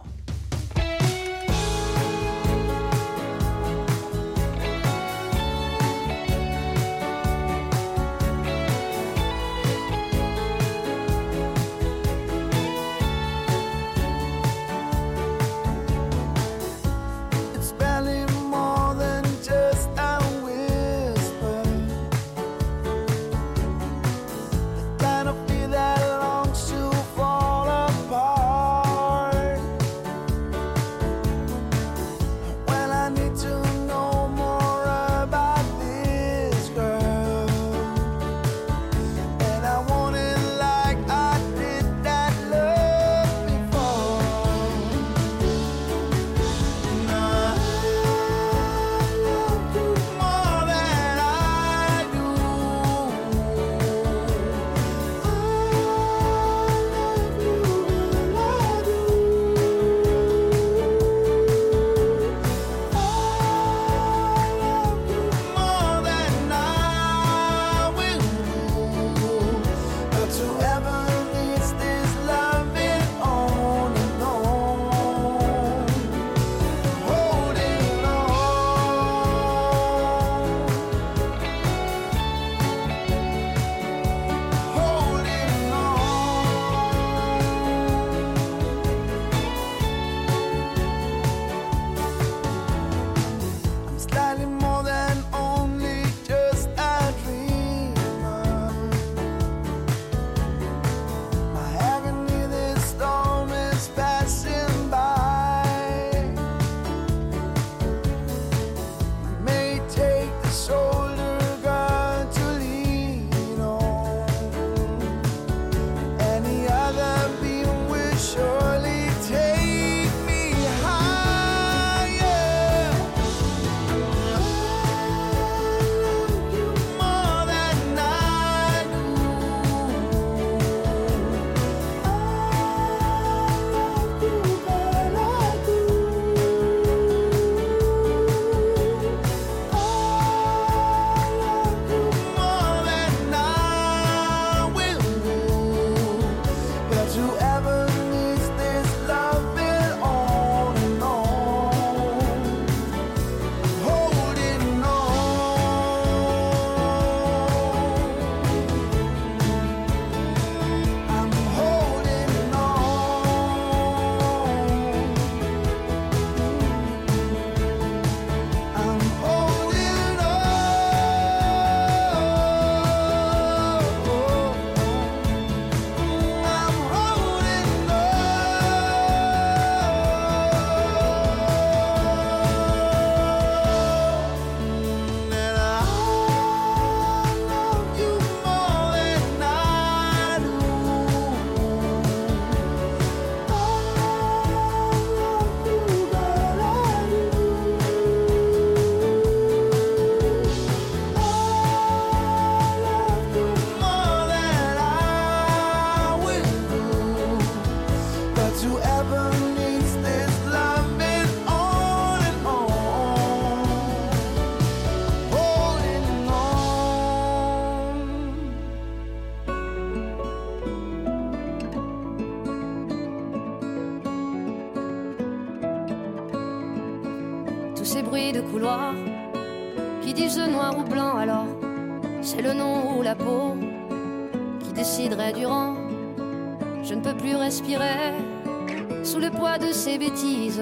Sous 239.03 239.19
le 239.19 239.29
poids 239.29 239.57
de 239.57 239.71
ces 239.71 239.97
bêtises. 239.97 240.61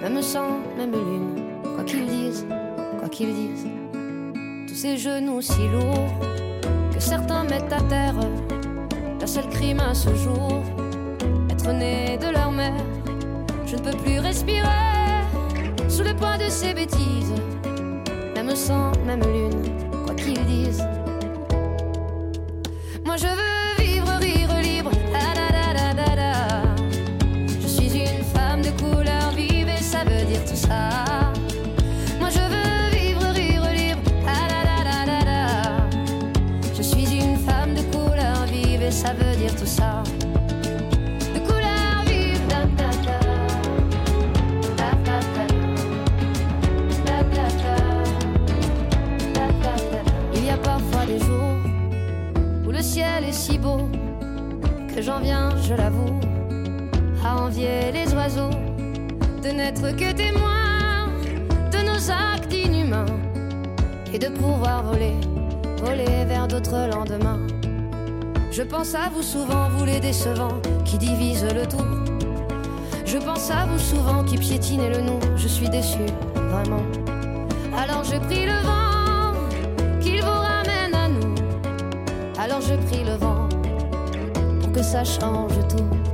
Même 0.00 0.22
sang, 0.22 0.60
même 0.76 0.92
lune, 0.92 1.42
quoi 1.74 1.82
qu'ils 1.82 2.06
disent, 2.06 2.46
quoi 3.00 3.08
qu'ils 3.08 3.34
disent. 3.34 3.66
Tous 4.68 4.74
ces 4.74 4.96
genoux 4.96 5.40
si 5.40 5.66
lourds 5.68 6.20
que 6.92 7.00
certains 7.00 7.42
mettent 7.44 7.72
à 7.72 7.80
terre. 7.88 8.14
La 9.20 9.26
seule 9.26 9.48
crime 9.48 9.80
à 9.80 9.94
ce 9.94 10.14
jour, 10.14 10.62
être 11.50 11.72
né 11.72 12.16
de 12.18 12.30
leur 12.30 12.52
mère. 12.52 12.84
Je 13.66 13.74
ne 13.76 13.80
peux 13.80 13.96
plus 14.04 14.20
respirer 14.20 14.68
sous 15.88 16.04
le 16.04 16.14
poids 16.14 16.36
de 16.36 16.48
ces 16.48 16.74
bêtises. 16.74 17.34
Même 18.36 18.54
sang, 18.54 18.92
même 19.04 19.22
lune, 19.22 19.62
quoi 20.04 20.14
qu'ils 20.14 20.44
disent. 20.46 20.84
Que 59.92 60.12
témoins 60.12 61.08
de 61.70 61.78
nos 61.86 62.10
actes 62.10 62.52
inhumains 62.52 63.06
et 64.12 64.18
de 64.18 64.28
pouvoir 64.28 64.82
voler, 64.84 65.14
voler 65.78 66.24
vers 66.26 66.48
d'autres 66.48 66.88
lendemains. 66.90 67.40
Je 68.50 68.62
pense 68.62 68.94
à 68.94 69.10
vous 69.14 69.22
souvent, 69.22 69.68
vous 69.70 69.84
les 69.84 70.00
décevants 70.00 70.60
qui 70.84 70.96
divisent 70.96 71.52
le 71.54 71.66
tout. 71.66 71.84
Je 73.04 73.18
pense 73.18 73.50
à 73.50 73.66
vous 73.66 73.78
souvent 73.78 74.24
qui 74.24 74.38
piétinez 74.38 74.88
le 74.88 75.02
nom. 75.02 75.20
Je 75.36 75.48
suis 75.48 75.68
déçu, 75.68 76.06
vraiment. 76.34 76.82
Alors 77.76 78.04
je 78.04 78.16
prie 78.16 78.46
le 78.46 78.58
vent 78.62 79.34
qu'il 80.00 80.22
vous 80.22 80.30
ramène 80.30 80.94
à 80.94 81.08
nous. 81.08 81.34
Alors 82.38 82.60
je 82.60 82.74
prie 82.86 83.04
le 83.04 83.16
vent 83.16 83.48
pour 84.60 84.72
que 84.72 84.82
ça 84.82 85.04
change 85.04 85.52
tout. 85.68 86.13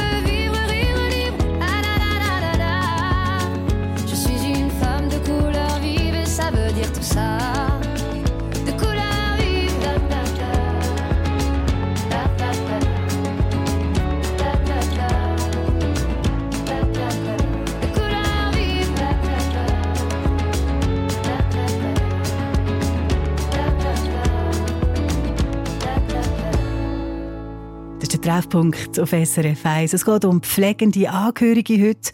Treffpunkt 28.21 28.99
auf 28.99 29.09
SRF 29.09 29.65
1. 29.65 29.93
Es 29.93 30.05
geht 30.05 30.25
um 30.25 30.41
pflegende 30.41 31.09
Angehörige 31.09 31.81
heute. 31.81 32.11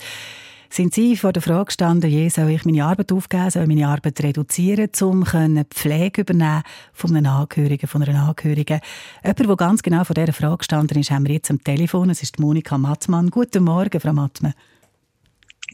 Sind 0.69 0.93
Sie 0.93 1.17
vor 1.17 1.33
der 1.33 1.41
Frage 1.41 1.65
gestanden, 1.65 2.09
je, 2.09 2.29
soll 2.29 2.49
ich 2.49 2.63
meine 2.63 2.85
Arbeit 2.85 3.11
aufgeben, 3.11 3.49
soll 3.49 3.63
ich 3.63 3.67
meine 3.67 3.89
Arbeit 3.89 4.23
reduzieren, 4.23 4.89
um 5.01 5.25
Pflege 5.25 6.21
übernehmen 6.21 6.63
von 6.93 7.13
einem 7.13 7.29
Angehörigen, 7.29 7.87
von 7.87 8.03
einer 8.03 8.23
Angehörigen? 8.23 8.79
Jemand, 9.21 9.39
der 9.39 9.55
ganz 9.57 9.83
genau 9.83 10.05
vor 10.05 10.13
dieser 10.13 10.31
Frage 10.31 10.59
gestanden 10.59 10.97
ist, 10.97 11.11
haben 11.11 11.27
wir 11.27 11.33
jetzt 11.33 11.51
am 11.51 11.61
Telefon. 11.61 12.09
Es 12.09 12.23
ist 12.23 12.39
Monika 12.39 12.77
Mattmann. 12.77 13.29
Guten 13.29 13.65
Morgen, 13.65 13.99
Frau 13.99 14.13
Mattmann. 14.13 14.53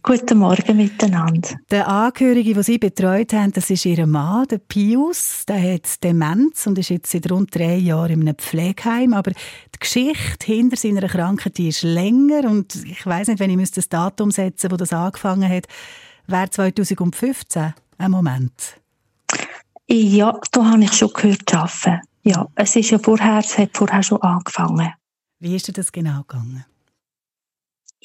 Guten 0.06 0.40
Morgen 0.40 0.76
miteinander. 0.76 1.56
Der 1.72 1.88
Angehörige, 1.88 2.54
den 2.54 2.64
Sie 2.64 2.78
betreut 2.78 3.32
haben, 3.32 3.54
das 3.54 3.70
ist 3.70 3.86
Ihr 3.86 4.06
Mann, 4.06 4.46
der 4.50 4.58
Pius. 4.58 5.46
Der 5.48 5.76
hat 5.76 6.04
Demenz 6.04 6.68
und 6.68 6.78
ist 6.78 6.90
jetzt 6.90 7.10
seit 7.10 7.32
rund 7.32 7.56
drei 7.56 7.78
Jahren 7.78 8.12
in 8.12 8.22
einem 8.24 8.36
Pflegeheim. 8.36 9.14
Aber 9.14 9.32
die 9.32 9.80
Geschichte 9.80 10.46
hinter 10.46 10.76
seiner 10.76 11.08
Krankheit 11.08 11.58
die 11.58 11.70
ist 11.70 11.84
länger 11.84 12.50
und 12.50 12.76
ich 12.84 13.06
weiß 13.06 13.30
nicht, 13.30 13.40
wenn 13.40 13.58
ich 13.58 13.72
das 13.72 13.88
Datum 13.88 14.30
setzen 14.30 14.72
wo 14.72 14.76
das 14.76 14.92
angefangen 14.92 15.50
hat, 15.50 15.68
wäre 16.28 16.50
2015 16.50 17.74
ein 17.98 18.12
Moment. 18.12 18.82
Ja, 19.88 20.38
da 20.52 20.66
habe 20.66 20.84
ich 20.84 20.92
schon 20.92 21.14
gehört 21.14 21.50
zu 21.50 21.56
arbeiten. 21.56 22.02
Ja, 22.24 22.50
es 22.56 22.76
ist 22.76 22.90
ja 22.90 23.00
vorher, 23.00 23.40
es 23.40 23.58
hat 23.58 23.70
vorher 23.72 24.04
schon 24.04 24.22
angefangen. 24.22 24.92
Wie 25.40 25.56
ist 25.56 25.70
dir 25.70 25.74
das 25.74 25.94
genau 25.94 26.24
gegangen? 26.28 26.66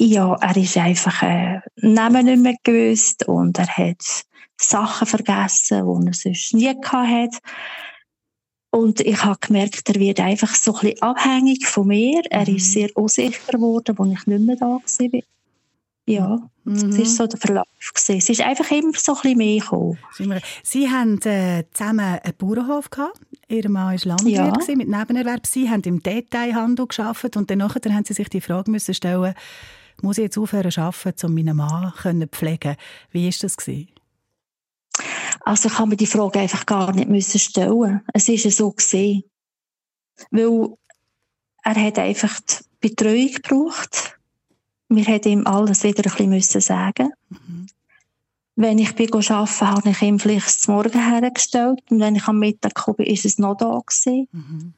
Ja, 0.00 0.34
er 0.40 0.56
ist 0.56 0.76
einfach 0.76 1.22
äh, 1.22 1.60
Namen 1.76 2.26
nicht 2.26 2.40
mehr 2.42 2.54
gewusst 2.62 3.26
und 3.26 3.58
er 3.58 3.66
hat 3.66 4.24
Sachen 4.56 5.06
vergessen, 5.06 5.82
die 6.00 6.06
er 6.06 6.12
sonst 6.14 6.54
nie 6.54 6.80
gehabt 6.80 7.08
hat. 7.10 7.42
Und 8.70 9.00
ich 9.00 9.24
habe 9.24 9.38
gemerkt, 9.40 9.88
er 9.88 9.94
wird 9.96 10.20
einfach 10.20 10.54
so 10.54 10.74
ein 10.74 10.80
bisschen 10.80 11.02
abhängig 11.02 11.66
von 11.66 11.86
mir. 11.88 12.22
Er 12.30 12.48
Mhm. 12.48 12.56
ist 12.56 12.72
sehr 12.72 12.96
unsicher 12.96 13.40
geworden, 13.52 13.96
als 13.98 14.20
ich 14.20 14.26
nicht 14.26 14.40
mehr 14.42 14.56
da 14.56 14.66
war. 14.66 15.20
Ja, 16.06 16.38
das 16.64 16.82
Mhm. 16.84 16.98
war 16.98 17.04
so 17.04 17.26
der 17.26 17.38
Verlauf. 17.40 17.66
gewesen. 17.94 18.16
Es 18.18 18.28
ist 18.28 18.40
einfach 18.40 18.70
immer 18.70 18.92
so 18.94 19.12
ein 19.12 19.20
bisschen 19.22 19.38
mehr 19.38 19.60
gekommen. 19.60 19.98
Sie 20.62 20.88
haben 20.90 21.20
äh, 21.22 21.64
zusammen 21.72 22.00
einen 22.22 22.34
Bauernhof 22.36 22.90
gehabt. 22.90 23.20
Ihr 23.48 23.68
Mann 23.70 23.98
war 23.98 24.06
Landwirt 24.16 24.36
Ja. 24.36 24.50
gewesen, 24.50 24.76
mit 24.78 24.88
Nebenerwerb. 24.88 25.46
Sie 25.46 25.68
haben 25.70 25.82
im 25.82 26.02
Detailhandel 26.02 26.86
gearbeitet 26.86 27.36
und 27.36 27.50
dann 27.50 27.62
haben 27.62 28.04
Sie 28.04 28.14
sich 28.14 28.28
die 28.28 28.40
Frage 28.40 28.70
müssen 28.70 28.94
stellen, 28.94 29.34
muss 30.02 30.18
ich 30.18 30.24
jetzt 30.24 30.38
aufhören 30.38 30.70
zu 30.70 30.80
arbeiten, 30.80 31.26
um 31.26 31.34
meinen 31.34 31.56
Mann 31.56 31.92
zu 32.00 32.26
pflegen? 32.28 32.76
Wie 33.10 33.24
war 33.24 33.34
das? 33.40 33.56
Gewesen? 33.56 33.88
Also 35.40 35.68
ich 35.68 35.78
habe 35.78 35.90
mir 35.90 35.96
die 35.96 36.06
Frage 36.06 36.40
einfach 36.40 36.66
gar 36.66 36.92
nicht 36.92 37.08
müssen 37.08 37.38
stellen. 37.38 38.02
Es 38.12 38.28
ist 38.28 38.44
ja 38.44 38.50
so 38.50 38.70
gesehen, 38.70 39.24
weil 40.30 40.76
er 41.62 41.74
hat 41.74 41.98
einfach 41.98 42.40
die 42.40 42.88
Betreuung 42.88 43.32
gebraucht. 43.32 44.18
Wir 44.88 45.04
hätten 45.04 45.28
ihm 45.28 45.46
alles 45.46 45.84
wieder 45.84 46.04
ein 46.04 46.10
bisschen 46.10 46.30
müssen 46.30 46.60
sagen. 46.60 47.12
Mhm. 47.28 47.66
Wenn 48.56 48.78
ich 48.78 48.94
bin 48.94 49.12
arbeiten, 49.12 49.70
habe 49.70 49.90
ich 49.90 50.02
ihm 50.02 50.18
vielleicht 50.18 50.46
das 50.46 50.68
Morgen 50.68 51.00
hergestellt 51.00 51.80
und 51.90 52.00
wenn 52.00 52.16
ich 52.16 52.26
am 52.26 52.38
Mittag 52.38 52.84
bin, 52.96 53.06
ist 53.06 53.24
es 53.24 53.38
noch 53.38 53.56
da 53.56 53.80
gewesen. 53.86 54.28
Mhm. 54.32 54.74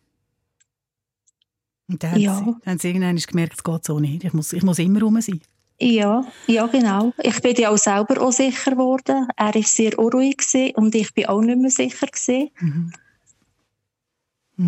Und 1.91 2.03
dann 2.03 2.19
Ja. 2.21 2.37
haben 2.37 2.61
sie, 2.65 2.71
haben 2.71 2.79
sie 2.79 2.89
irgendwann 2.89 3.17
gemerkt, 3.17 3.55
es 3.57 3.65
geht 3.65 3.85
so 3.85 3.99
nicht. 3.99 4.25
Ich 4.25 4.33
muss, 4.33 4.53
ich 4.53 4.63
muss 4.63 4.79
immer 4.79 5.01
rum 5.01 5.21
sein. 5.21 5.41
Ja, 5.83 6.23
ja, 6.47 6.67
genau. 6.67 7.13
Ich 7.23 7.41
bin 7.41 7.57
ja 7.57 7.71
auch 7.71 7.79
selber 7.79 8.21
auch 8.21 8.33
sicher 8.33 8.73
geworden. 8.73 9.27
Er 9.37 9.55
war 9.55 9.63
sehr 9.63 9.99
unruhig 9.99 10.37
gewesen 10.37 10.75
und 10.77 10.95
ich 10.95 11.13
bin 11.15 11.27
auch 11.27 11.41
nicht 11.41 11.59
mehr 11.59 11.71
sicher 11.71 12.07
gewesen. 12.07 12.51
Mhm. 12.61 12.93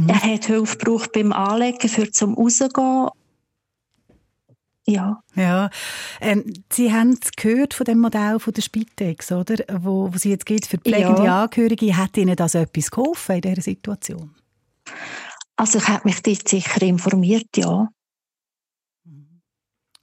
Er 0.09 0.23
hat 0.23 0.47
Hilfe 0.47 0.79
gebraucht 0.79 1.13
beim 1.13 1.33
Anlegen, 1.33 1.87
für 1.89 2.11
zum 2.11 2.35
rausgehen. 2.35 3.09
Ja, 4.85 5.23
Ja, 5.37 5.71
ähm, 6.21 6.45
Sie 6.73 6.93
haben 6.93 7.11
es 7.23 7.31
gehört 7.33 7.73
von 7.75 7.85
dem 7.85 8.01
Modell 8.01 8.41
von 8.41 8.53
der 8.53 8.63
Spitex, 8.63 9.31
oder? 9.31 9.57
Wo, 9.81 10.13
wo 10.13 10.17
sie 10.19 10.31
jetzt 10.31 10.45
gibt 10.47 10.67
für 10.67 10.79
pflegende 10.79 11.25
Ja. 11.25 11.45
Angehörige. 11.45 11.97
Hat 11.97 12.17
Ihnen 12.17 12.35
das 12.35 12.55
etwas 12.57 12.91
geholfen 12.91 13.37
in 13.37 13.43
dieser 13.43 13.63
Situation? 13.63 14.35
Also 15.57 15.79
ich 15.79 15.89
habe 15.89 16.03
mich 16.05 16.23
dort 16.23 16.49
sicher 16.49 16.83
informiert, 16.83 17.49
ja. 17.57 17.89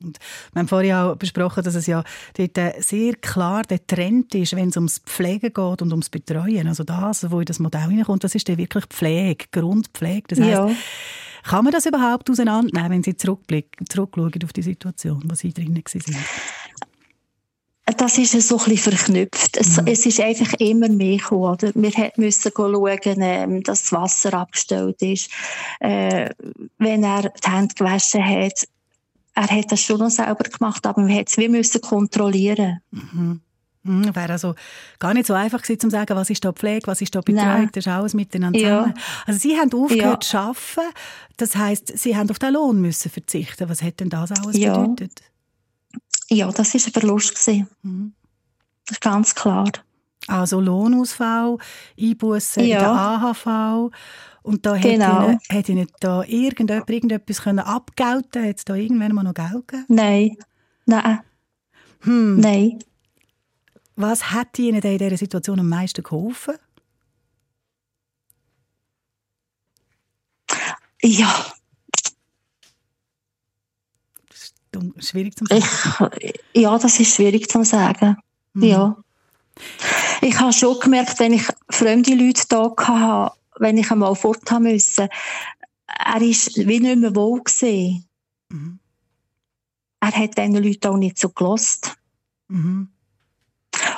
Wir 0.01 0.13
haben 0.55 0.67
vorhin 0.69 0.93
auch 0.93 1.15
besprochen, 1.17 1.61
dass 1.61 1.75
es 1.75 1.85
ja 1.85 2.03
dort 2.37 2.57
äh, 2.57 2.73
sehr 2.79 3.15
klar 3.15 3.63
der 3.63 3.85
Trend 3.85 4.33
ist, 4.33 4.55
wenn 4.55 4.69
es 4.69 4.77
ums 4.77 4.99
Pflegen 4.99 5.53
geht 5.53 5.81
und 5.81 5.91
ums 5.91 6.09
Betreuen. 6.09 6.67
Also 6.67 6.85
das, 6.85 7.29
wo 7.29 7.41
in 7.41 7.45
das 7.45 7.59
Modell 7.59 7.89
hineinkommt, 7.89 8.23
das 8.23 8.33
ist 8.33 8.47
dann 8.47 8.57
wirklich 8.57 8.85
Pflege, 8.85 9.47
Grundpflege. 9.51 10.27
Das 10.29 10.39
heisst, 10.39 10.51
ja. 10.51 10.69
kann 11.43 11.65
man 11.65 11.73
das 11.73 11.85
überhaupt 11.85 12.29
auseinandernehmen, 12.29 12.91
wenn 12.91 13.03
Sie 13.03 13.17
zurückblicken, 13.17 13.87
zurückschauen 13.87 14.41
auf 14.41 14.53
die 14.53 14.61
Situation, 14.61 15.21
wo 15.25 15.35
Sie 15.35 15.51
drinnen 15.51 15.75
waren? 15.75 16.25
Das 17.97 18.17
ist 18.17 18.31
so 18.47 18.57
ein 18.59 18.65
bisschen 18.65 18.93
verknüpft. 18.97 19.57
Es, 19.57 19.77
es 19.85 20.05
ist 20.05 20.19
einfach 20.19 20.53
immer 20.59 20.89
mehr 20.89 21.17
gekommen, 21.17 21.43
oder? 21.53 21.71
Wir 21.75 22.11
müssen 22.17 22.51
schauen, 22.55 22.99
ähm, 23.21 23.63
dass 23.63 23.81
das 23.83 23.91
Wasser 23.91 24.33
abgestellt 24.33 25.01
ist. 25.01 25.29
Äh, 25.79 26.29
wenn 26.77 27.03
er 27.03 27.29
die 27.29 27.51
Hände 27.51 27.73
gewaschen 27.75 28.23
hat, 28.25 28.67
er 29.35 29.47
hat 29.49 29.71
das 29.71 29.81
schon 29.81 29.99
noch 29.99 30.09
selber 30.09 30.43
gemacht, 30.43 30.85
aber 30.85 31.07
wir 31.07 31.15
hat 31.19 31.29
es 31.29 31.37
wie 31.37 31.47
müssen 31.47 31.81
kontrollieren. 31.81 32.81
Mhm. 32.91 33.41
Mhm, 33.83 34.13
wäre 34.13 34.33
also 34.33 34.55
gar 34.99 35.13
nicht 35.13 35.25
so 35.25 35.33
einfach 35.33 35.61
gewesen, 35.61 35.79
zu 35.79 35.89
sagen, 35.89 36.13
was 36.15 36.29
ist 36.29 36.43
da 36.43 36.51
Pflege, 36.51 36.85
was 36.87 37.01
ist 37.01 37.15
da 37.15 37.21
Betreuung, 37.21 37.69
das 37.71 37.85
ist 37.85 37.87
alles 37.91 38.13
miteinander 38.13 38.59
Ja. 38.59 38.77
zusammen. 38.83 38.93
Also 39.25 39.39
Sie 39.39 39.57
haben 39.57 39.73
aufgehört 39.73 40.25
zu 40.25 40.37
arbeiten, 40.37 40.93
das 41.37 41.55
heisst, 41.55 41.97
Sie 41.97 42.17
haben 42.17 42.29
auf 42.29 42.39
den 42.39 42.53
Lohn 42.53 42.81
müssen 42.81 43.09
verzichten. 43.09 43.69
Was 43.69 43.81
hat 43.81 44.01
denn 44.01 44.09
das 44.09 44.31
alles 44.33 44.57
Ja. 44.57 44.77
bedeutet? 44.77 45.21
Ja, 46.29 46.51
das 46.51 46.75
ist 46.75 46.87
ein 46.87 46.93
Verlust 46.93 47.35
gewesen. 47.35 47.67
Mhm. 47.81 48.13
Das 48.85 48.97
ist 48.97 49.01
ganz 49.01 49.35
klar. 49.35 49.71
Also 50.27 50.59
Lohnausfall, 50.59 51.57
Einbußen 51.99 52.63
in 52.63 52.69
Ja. 52.69 52.79
der 52.79 52.91
AHV. 52.91 53.91
Und 54.43 54.65
da 54.65 54.77
Genau. 54.77 55.05
hat, 55.05 55.27
Ihnen, 55.29 55.39
hat 55.51 55.69
Ihnen 55.69 55.87
da 55.99 56.23
irgendjemand 56.23 56.89
irgendetwas 56.89 57.41
können 57.41 57.59
abgelten? 57.59 58.47
Hat 58.47 58.57
es 58.57 58.65
da 58.65 58.75
irgendwann 58.75 59.13
mal 59.13 59.23
noch 59.23 59.33
Geld 59.33 59.67
gegeben? 59.67 59.85
Nein. 59.89 60.37
Nein. 60.85 61.19
Hm. 62.01 62.39
Nein. 62.39 62.79
Was 63.95 64.31
hat 64.31 64.57
Ihnen 64.59 64.81
in 64.81 64.97
dieser 64.97 65.17
Situation 65.17 65.59
am 65.59 65.67
meisten 65.69 66.03
geholfen? 66.03 66.55
Ja, 71.01 71.45
Das 74.29 74.43
ist 74.43 74.55
dumm- 74.68 74.68
schwierig 74.99 75.37
zu 75.37 75.45
sagen. 75.45 75.63
ich, 76.19 76.61
ja, 76.61 76.77
das 76.77 76.99
ist 76.99 77.15
schwierig 77.15 77.49
zu 77.49 77.63
sagen. 77.63 78.17
Mhm. 78.53 78.63
Ja. 78.63 78.97
Ich 80.21 80.39
habe 80.39 80.53
schon 80.53 80.79
gemerkt, 80.79 81.19
wenn 81.19 81.33
ich 81.33 81.47
fremde 81.69 82.13
Leute 82.13 82.43
da 82.49 82.73
hatte, 82.77 83.35
wenn 83.57 83.77
ich 83.77 83.91
einmal 83.91 84.15
fort 84.15 84.49
haben 84.51 84.63
müssen, 84.63 85.09
er 85.87 86.21
ist 86.21 86.55
wie 86.55 86.79
nicht 86.79 86.99
mehr 86.99 87.15
wohl 87.15 87.43
gesehen. 87.43 88.05
Mhm. 88.49 88.79
Er 89.99 90.11
hat 90.11 90.37
diesen 90.37 90.63
Leuten 90.63 90.87
auch 90.87 90.97
nicht 90.97 91.19
so 91.19 91.29
gelost. 91.29 91.97
Mhm. 92.47 92.89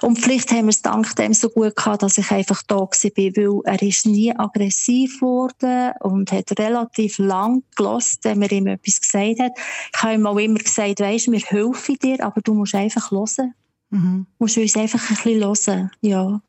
Und 0.01 0.19
vielleicht 0.19 0.51
haben 0.51 0.65
wir 0.65 0.69
es 0.69 0.81
dank 0.81 1.15
dem 1.15 1.33
so 1.33 1.49
gut 1.49 1.75
gehabt, 1.75 2.03
dass 2.03 2.17
ich 2.17 2.31
einfach 2.31 2.61
da 2.67 2.77
war, 2.77 2.87
weil 2.91 3.61
er 3.65 3.81
ist 3.81 4.05
nie 4.05 4.35
aggressiv 4.35 5.19
geworden 5.19 5.91
und 6.01 6.31
hat 6.31 6.57
relativ 6.59 7.17
lang 7.17 7.63
gelost, 7.75 8.23
wenn 8.23 8.39
man 8.39 8.49
ihm 8.49 8.67
etwas 8.67 9.01
gesagt 9.01 9.39
hat. 9.39 9.51
Ich 9.95 10.01
habe 10.03 10.13
ihm 10.15 10.25
auch 10.27 10.37
immer 10.37 10.59
gesagt, 10.59 10.99
weisst, 10.99 11.31
wir 11.31 11.39
helfen 11.39 11.95
dir, 12.01 12.23
aber 12.23 12.41
du 12.41 12.53
musst 12.53 12.75
einfach 12.75 13.11
hören. 13.11 13.53
Mhm. 13.89 14.25
Du 14.37 14.43
musst 14.43 14.57
uns 14.57 14.75
einfach 14.77 15.01
ein 15.09 15.15
bisschen 15.15 15.43
hören. 15.43 15.91
Ja. 16.01 16.41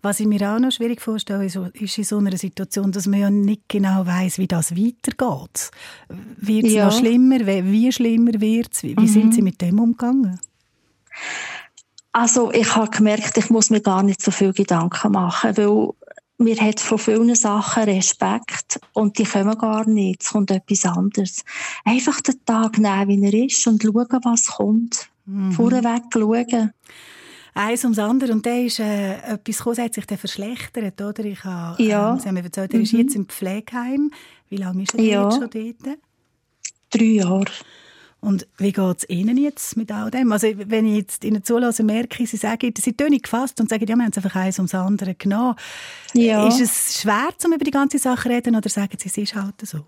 Was 0.00 0.20
ich 0.20 0.26
mir 0.26 0.40
auch 0.50 0.58
noch 0.60 0.70
schwierig 0.70 1.00
vorstelle, 1.02 1.44
ist, 1.44 1.56
ist 1.74 1.98
in 1.98 2.04
so 2.04 2.18
einer 2.18 2.36
Situation, 2.38 2.90
dass 2.92 3.06
man 3.06 3.20
ja 3.20 3.28
nicht 3.30 3.62
genau 3.68 4.06
weiß, 4.06 4.38
wie 4.38 4.46
das 4.46 4.70
weitergeht. 4.74 5.70
Wird 6.36 6.64
es 6.66 6.72
Ja. 6.72 6.86
noch 6.86 6.98
schlimmer? 6.98 7.40
Wie, 7.40 7.92
schlimmer 7.92 8.40
wird 8.40 8.72
es? 8.72 8.82
Wie, 8.82 8.96
wie 8.96 9.02
Mhm. 9.02 9.08
sind 9.08 9.34
Sie 9.34 9.42
mit 9.42 9.60
dem 9.60 9.78
umgegangen? 9.80 10.38
Also 12.20 12.50
ich 12.52 12.74
habe 12.74 12.90
gemerkt, 12.90 13.36
ich 13.38 13.48
muss 13.48 13.70
mir 13.70 13.80
gar 13.80 14.02
nicht 14.02 14.20
so 14.20 14.32
viel 14.32 14.52
Gedanken 14.52 15.12
machen, 15.12 15.56
weil 15.56 15.90
mir 16.38 16.56
hat 16.56 16.80
von 16.80 16.98
vielen 16.98 17.32
Sachen 17.36 17.84
Respekt 17.84 18.80
und 18.92 19.18
die 19.18 19.24
kommen 19.24 19.56
gar 19.56 19.86
nicht. 19.88 20.22
Es 20.22 20.30
kommt 20.30 20.50
etwas 20.50 20.84
anderes. 20.84 21.44
Einfach 21.84 22.20
den 22.20 22.44
Tag 22.44 22.78
nehmen, 22.78 23.08
wie 23.08 23.24
er 23.24 23.46
ist 23.46 23.64
und 23.68 23.80
schauen, 23.82 24.20
was 24.24 24.46
kommt. 24.46 25.08
Mhm. 25.26 25.52
Vorweg 25.52 26.02
schauen. 26.12 26.72
Eins 27.54 27.84
ums 27.84 28.00
andere. 28.00 28.32
Und 28.32 28.44
der 28.46 28.64
ist 28.64 28.80
äh, 28.80 29.14
etwas 29.34 29.58
gekommen, 29.58 29.78
hat 29.78 29.94
sich 29.94 30.06
dann 30.06 30.18
verschlechtert, 30.18 31.00
oder? 31.00 31.24
Ich 31.24 31.44
habe, 31.44 31.80
Ja. 31.80 32.12
ähm, 32.14 32.18
Sie 32.18 32.26
haben 32.26 32.34
mir 32.34 32.44
erzählt, 32.44 32.74
er 32.74 32.80
ist 32.80 32.92
Mhm. 32.94 32.98
jetzt 33.00 33.14
im 33.14 33.26
Pflegeheim. 33.28 34.10
Wie 34.48 34.56
lange 34.56 34.82
ist 34.82 34.94
er 34.94 35.00
Ja. 35.04 35.22
jetzt 35.24 35.38
schon 35.38 35.50
dort? 35.50 35.98
Drei 36.90 37.04
Jahre. 37.04 37.44
Und 38.20 38.48
wie 38.56 38.72
geht 38.72 38.96
es 38.98 39.08
Ihnen 39.08 39.36
jetzt 39.36 39.76
mit 39.76 39.92
all 39.92 40.10
dem? 40.10 40.32
Also 40.32 40.48
wenn 40.54 40.86
ich 40.86 40.96
jetzt 40.96 41.24
Ihnen 41.24 41.44
zulasse, 41.44 41.84
merke 41.84 42.22
ich, 42.22 42.30
Sie 42.30 42.36
sagen, 42.36 42.74
Sie 42.76 42.92
tönen 42.92 43.22
gefasst 43.22 43.60
und 43.60 43.68
sagen, 43.70 43.86
ja, 43.86 43.94
wir 43.94 44.02
haben 44.04 44.10
es 44.10 44.16
einfach 44.16 44.34
eins 44.34 44.58
ums 44.58 44.74
andere 44.74 45.14
genommen. 45.14 45.54
Ja. 46.14 46.48
Ist 46.48 46.60
es 46.60 47.00
schwer, 47.00 47.28
um 47.44 47.52
über 47.52 47.64
die 47.64 47.70
ganze 47.70 47.98
Sache 47.98 48.24
zu 48.24 48.28
reden, 48.30 48.56
oder 48.56 48.68
sagen 48.68 48.96
Sie, 48.98 49.08
es 49.08 49.16
ist 49.16 49.34
halt 49.36 49.54
so? 49.62 49.84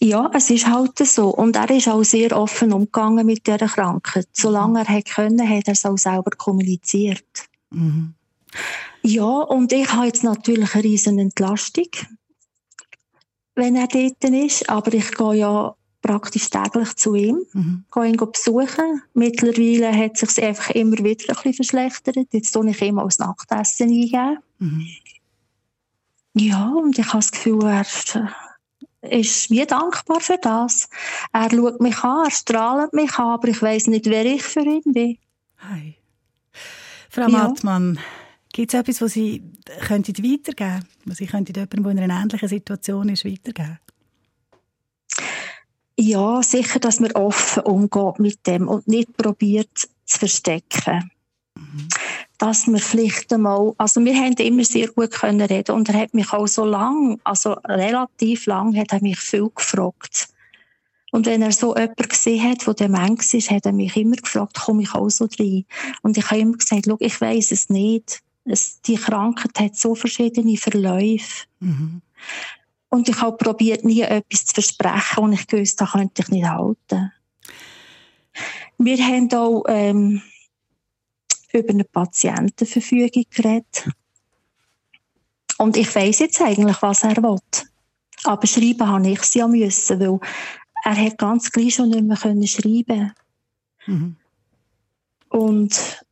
Ja, 0.00 0.30
es 0.34 0.50
ist 0.50 0.66
halt 0.66 0.98
so. 0.98 1.30
Und 1.30 1.56
er 1.56 1.70
ist 1.70 1.88
auch 1.88 2.04
sehr 2.04 2.36
offen 2.36 2.72
umgegangen 2.72 3.26
mit 3.26 3.46
dieser 3.46 3.66
Krankheit. 3.66 4.28
Solange 4.32 4.80
er 4.80 4.88
hat 4.88 5.06
können, 5.06 5.48
hat 5.48 5.66
er 5.66 5.72
es 5.72 5.86
auch 5.86 5.96
selber 5.96 6.30
kommuniziert. 6.36 7.24
Mhm. 7.70 8.14
Ja, 9.02 9.24
und 9.24 9.72
ich 9.72 9.90
habe 9.92 10.06
jetzt 10.06 10.22
natürlich 10.22 10.74
eine 10.74 10.84
riesen 10.84 11.18
Entlastung, 11.18 11.88
wenn 13.54 13.74
er 13.74 13.88
dort 13.88 14.22
ist. 14.22 14.68
Aber 14.68 14.92
ich 14.92 15.10
gehe 15.12 15.34
ja 15.34 15.74
praktisch 16.02 16.48
täglich 16.50 16.94
zu 16.96 17.14
ihm, 17.14 17.38
Mhm. 17.52 17.84
gehe 17.92 18.06
ihn 18.06 18.16
besuchen. 18.16 19.02
Mittlerweile 19.14 19.92
hat 19.96 20.22
es 20.22 20.34
sich 20.34 20.44
einfach 20.44 20.70
immer 20.70 20.98
wieder 20.98 21.24
ein 21.28 21.34
bisschen 21.34 21.54
verschlechtert. 21.54 22.16
Jetzt 22.32 22.52
tue 22.52 22.70
ich 22.70 22.80
ihm 22.82 22.96
das 22.96 23.18
Nachtessen 23.18 23.88
eingeben. 23.90 24.38
Mhm. 24.58 24.86
Ja, 26.34 26.68
und 26.70 26.98
ich 26.98 27.06
habe 27.06 27.18
das 27.18 27.32
Gefühl, 27.32 27.64
er 27.64 27.84
ist 29.02 29.50
wie 29.50 29.66
dankbar 29.66 30.20
für 30.20 30.38
das. 30.40 30.88
Er 31.32 31.50
schaut 31.50 31.80
mich 31.80 31.98
an, 32.04 32.24
er 32.26 32.30
strahlt 32.30 32.92
mich 32.92 33.12
an, 33.18 33.26
aber 33.26 33.48
ich 33.48 33.60
weiß 33.60 33.88
nicht, 33.88 34.06
wer 34.06 34.24
ich 34.24 34.42
für 34.42 34.60
ihn 34.60 34.82
bin. 34.84 35.18
Hi. 35.58 35.96
Frau 37.10 37.22
Ja. 37.22 37.28
Mattmann, 37.28 37.98
gibt 38.52 38.72
es 38.72 38.78
etwas, 38.78 39.00
was 39.00 39.12
Sie 39.12 39.42
könnten 39.80 40.16
weitergeben 40.18 40.84
was 41.06 41.18
Sie 41.18 41.26
könnten 41.26 41.54
jemandem, 41.54 41.82
der 41.82 41.92
in 41.92 41.98
einer 42.10 42.22
ähnlichen 42.22 42.48
Situation 42.48 43.08
ist, 43.08 43.24
weitergeben 43.24 43.78
Ja, 46.00 46.42
sicher, 46.44 46.78
dass 46.78 47.00
man 47.00 47.12
offen 47.12 47.64
umgeht 47.64 48.20
mit 48.20 48.46
dem 48.46 48.68
und 48.68 48.86
nicht 48.86 49.16
probiert 49.16 49.88
zu 50.04 50.18
verstecken. 50.18 51.10
Dass 52.38 52.68
man 52.68 52.80
vielleicht 52.80 53.32
einmal, 53.32 53.74
also 53.78 54.04
wir 54.04 54.14
haben 54.14 54.34
immer 54.34 54.62
sehr 54.62 54.88
gut 54.88 55.10
können 55.10 55.40
reden 55.40 55.74
und 55.74 55.88
er 55.88 56.00
hat 56.00 56.14
mich 56.14 56.32
auch 56.32 56.46
so 56.46 56.64
lang, 56.64 57.20
also 57.24 57.54
relativ 57.64 58.46
lang, 58.46 58.76
hat 58.76 58.92
er 58.92 59.02
mich 59.02 59.18
viel 59.18 59.50
gefragt. 59.52 60.28
Und 61.10 61.26
wenn 61.26 61.42
er 61.42 61.50
so 61.50 61.74
jemanden 61.74 62.08
gesehen 62.08 62.48
hat, 62.48 62.64
der 62.64 62.74
Demenz 62.74 63.34
ist, 63.34 63.50
hat 63.50 63.66
er 63.66 63.72
mich 63.72 63.96
immer 63.96 64.16
gefragt, 64.16 64.56
komme 64.56 64.82
ich 64.82 64.94
auch 64.94 65.08
so 65.08 65.26
rein? 65.38 65.64
Und 66.02 66.16
ich 66.16 66.30
habe 66.30 66.40
immer 66.40 66.56
gesagt, 66.58 66.84
schau, 66.86 66.96
ich 67.00 67.20
weiß 67.20 67.50
es 67.50 67.70
nicht. 67.70 68.20
Es, 68.44 68.80
die 68.82 68.96
Krankheit 68.96 69.58
hat 69.58 69.76
so 69.76 69.96
verschiedene 69.96 70.56
Verläufe. 70.56 71.46
Mhm. 71.58 72.02
Und 72.90 73.08
ich 73.08 73.20
habe 73.20 73.36
probiert, 73.36 73.84
nie 73.84 74.02
etwas 74.02 74.46
zu 74.46 74.54
versprechen, 74.54 75.24
und 75.24 75.32
ich 75.32 75.46
gewusst, 75.46 75.80
das 75.80 75.92
könnte 75.92 76.22
ich 76.22 76.28
nicht 76.28 76.46
halten. 76.46 77.12
Wir 78.78 78.98
haben 78.98 79.32
auch 79.32 79.64
ähm, 79.68 80.22
über 81.52 81.70
eine 81.70 81.84
Patientenverfügung 81.84 83.24
geredet. 83.30 83.88
Und 85.58 85.76
ich 85.76 85.94
weiß 85.94 86.20
jetzt 86.20 86.40
eigentlich, 86.40 86.80
was 86.80 87.02
er 87.02 87.16
will. 87.16 87.38
Aber 88.24 88.46
schreiben 88.46 88.88
habe 88.88 89.08
ich 89.08 89.22
sie 89.22 89.40
ja 89.40 89.48
müssen, 89.48 90.00
weil 90.00 90.20
er 90.84 90.96
hat 90.96 91.18
ganz 91.18 91.50
gleich 91.50 91.74
schon 91.74 91.90
nicht 91.90 92.04
mehr 92.04 92.16
können 92.16 92.46
schreiben. 92.46 93.12
Mhm. 93.86 94.16
Und 95.28 96.04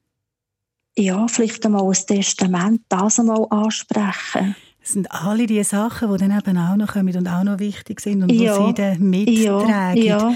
ja, 0.97 1.29
vielleicht 1.29 1.65
einmal 1.65 1.87
ein 1.87 2.07
Testament, 2.07 2.83
das 2.89 3.19
einmal 3.19 3.47
ansprechen. 3.51 4.57
Es 4.87 4.92
sind 4.92 5.11
alle 5.11 5.46
die 5.49 5.64
Sachen, 5.64 6.12
die 6.12 6.18
dann 6.18 6.38
eben 6.38 6.57
auch 6.57 6.77
noch 6.77 6.92
kommen 6.92 7.16
und 7.16 7.27
auch 7.27 7.42
noch 7.42 7.59
wichtig 7.59 8.01
sind 8.01 8.22
und 8.22 8.31
Ja. 8.31 8.57
die 8.57 8.66
sie 8.66 8.75
dann 8.75 9.01
mittragen. 9.11 9.96
Ja, 10.01 10.18
ja. 10.31 10.35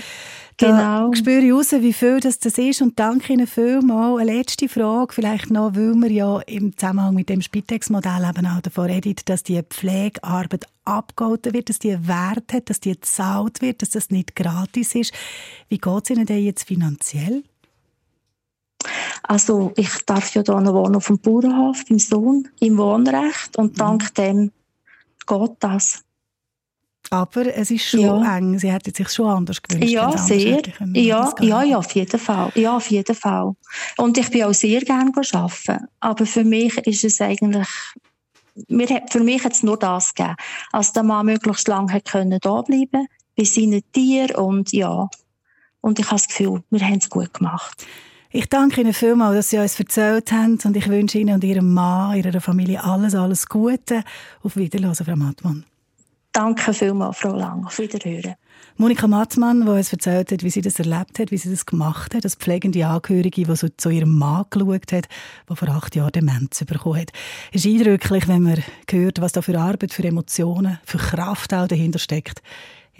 Da 0.56 0.66
Genau. 1.06 1.14
spüre 1.14 1.40
ich 1.40 1.52
raus, 1.52 1.72
wie 1.78 1.92
viel 1.92 2.18
das, 2.18 2.40
das 2.40 2.58
ist 2.58 2.82
und 2.82 2.98
danke 2.98 3.32
Ihnen 3.32 3.46
vielmals. 3.46 4.20
Eine 4.20 4.36
letzte 4.38 4.68
Frage, 4.68 5.14
vielleicht 5.14 5.50
noch, 5.50 5.76
weil 5.76 5.94
wir 5.94 6.10
ja 6.10 6.40
im 6.40 6.76
Zusammenhang 6.76 7.14
mit 7.14 7.28
dem 7.28 7.40
Spitex-Modell 7.40 8.28
eben 8.28 8.44
auch 8.46 8.60
davon 8.60 8.86
reden, 8.86 9.14
dass 9.24 9.44
die 9.44 9.62
Pflegearbeit 9.62 10.66
abgehalten 10.84 11.54
wird, 11.54 11.68
dass 11.70 11.78
die 11.78 11.92
einen 11.92 12.08
Wert 12.08 12.52
hat, 12.52 12.68
dass 12.68 12.80
die 12.80 12.90
gezahlt 12.92 13.62
wird, 13.62 13.80
dass 13.82 13.90
das 13.90 14.10
nicht 14.10 14.34
gratis 14.34 14.96
ist. 14.96 15.14
Wie 15.68 15.78
geht 15.78 16.02
es 16.04 16.10
Ihnen 16.10 16.26
denn 16.26 16.44
jetzt 16.44 16.64
finanziell? 16.66 17.44
Also 19.22 19.72
ich 19.76 19.90
darf 20.06 20.34
ja 20.34 20.42
hier 20.42 20.60
noch 20.60 20.72
wohnen 20.74 20.96
auf 20.96 21.06
dem 21.06 21.18
Bauernhof 21.18 21.84
beim 21.88 21.98
Sohn 21.98 22.48
im 22.60 22.78
Wohnrecht 22.78 23.56
Mhm. 23.56 23.62
und 23.64 23.80
dank 23.80 24.14
dem 24.14 24.50
geht 25.26 25.50
das. 25.60 26.02
Aber 27.10 27.46
es 27.54 27.70
ist 27.70 27.84
schon 27.86 28.00
Ja. 28.00 28.36
eng. 28.36 28.58
Sie 28.58 28.70
hätten 28.70 28.94
sich 28.94 29.08
schon 29.08 29.28
anders 29.28 29.60
gewünscht. 29.60 29.90
Ja, 29.90 30.16
sehr. 30.16 30.56
hätte 30.56 30.72
Ja, 30.94 31.32
ja, 31.40 31.62
ja, 31.64 31.78
auf 31.78 31.90
jeden 31.92 32.20
Fall. 32.20 32.52
Ja, 32.54 32.76
auf 32.76 32.90
jeden 32.90 33.16
Fall. 33.16 33.52
Und 33.96 34.16
ich 34.16 34.30
bin 34.30 34.44
auch 34.44 34.54
sehr 34.54 34.80
gerne 34.82 35.10
arbeiten. 35.14 35.86
Aber 35.98 36.26
für 36.26 36.44
mich 36.44 36.76
ist 36.86 37.04
es 37.04 37.20
eigentlich, 37.20 37.66
mir 38.68 38.88
hat, 38.88 39.12
für 39.12 39.20
mich 39.20 39.42
hat 39.44 39.54
es 39.54 39.62
nur 39.62 39.76
das 39.76 40.14
gegeben. 40.14 40.36
Als 40.72 40.92
der 40.92 41.02
Mann 41.02 41.26
möglichst 41.26 41.66
lange 41.68 41.92
hat 41.92 42.04
können 42.04 42.38
da 42.40 42.62
bleiben, 42.62 43.06
bei 43.36 43.44
seinen 43.44 43.82
Tieren 43.92 44.36
und 44.36 44.72
ja. 44.72 45.08
Und 45.80 45.98
ich 45.98 46.06
habe 46.06 46.16
das 46.16 46.28
Gefühl, 46.28 46.62
wir 46.70 46.80
haben 46.80 46.98
es 46.98 47.08
gut 47.10 47.32
gemacht. 47.34 47.86
Ich 48.32 48.48
danke 48.48 48.80
Ihnen 48.80 48.94
vielmals, 48.94 49.34
dass 49.34 49.50
Sie 49.50 49.58
uns 49.58 49.76
erzählt 49.76 50.30
haben 50.30 50.56
und 50.64 50.76
ich 50.76 50.88
wünsche 50.88 51.18
Ihnen 51.18 51.34
und 51.34 51.42
Ihrem 51.42 51.74
Mann, 51.74 52.16
Ihrer 52.16 52.40
Familie 52.40 52.84
alles, 52.84 53.16
alles 53.16 53.48
Gute. 53.48 54.04
Auf 54.44 54.54
Wiederhören, 54.54 54.94
Frau 54.94 55.16
Mattmann. 55.16 55.64
Danke 56.30 56.72
vielmals, 56.72 57.18
Frau 57.18 57.34
Lang. 57.34 57.66
Auf 57.66 57.80
Wiederhören. 57.80 58.36
Monika 58.76 59.08
Mattmann, 59.08 59.62
die 59.62 59.70
uns 59.72 59.92
erzählt 59.92 60.30
hat, 60.30 60.44
wie 60.44 60.50
sie 60.50 60.60
das 60.60 60.78
erlebt 60.78 61.18
hat, 61.18 61.32
wie 61.32 61.36
sie 61.38 61.50
das 61.50 61.66
gemacht 61.66 62.14
hat, 62.14 62.24
als 62.24 62.36
pflegende 62.36 62.86
Angehörige, 62.86 63.42
die 63.42 63.56
so 63.56 63.66
zu 63.68 63.90
ihrem 63.90 64.16
Mann 64.16 64.44
geschaut 64.48 64.92
hat, 64.92 65.08
der 65.48 65.56
vor 65.56 65.68
acht 65.68 65.96
Jahren 65.96 66.12
Demenz 66.12 66.64
bekommen 66.64 67.00
hat. 67.00 67.10
Es 67.52 67.64
ist 67.64 67.74
eindrücklich, 67.74 68.28
wenn 68.28 68.44
man 68.44 68.62
hört, 68.88 69.20
was 69.20 69.32
da 69.32 69.42
für 69.42 69.58
Arbeit, 69.58 69.92
für 69.92 70.04
Emotionen, 70.04 70.78
für 70.84 70.98
Kraft 70.98 71.52
auch 71.52 71.66
dahinter 71.66 71.98
steckt 71.98 72.42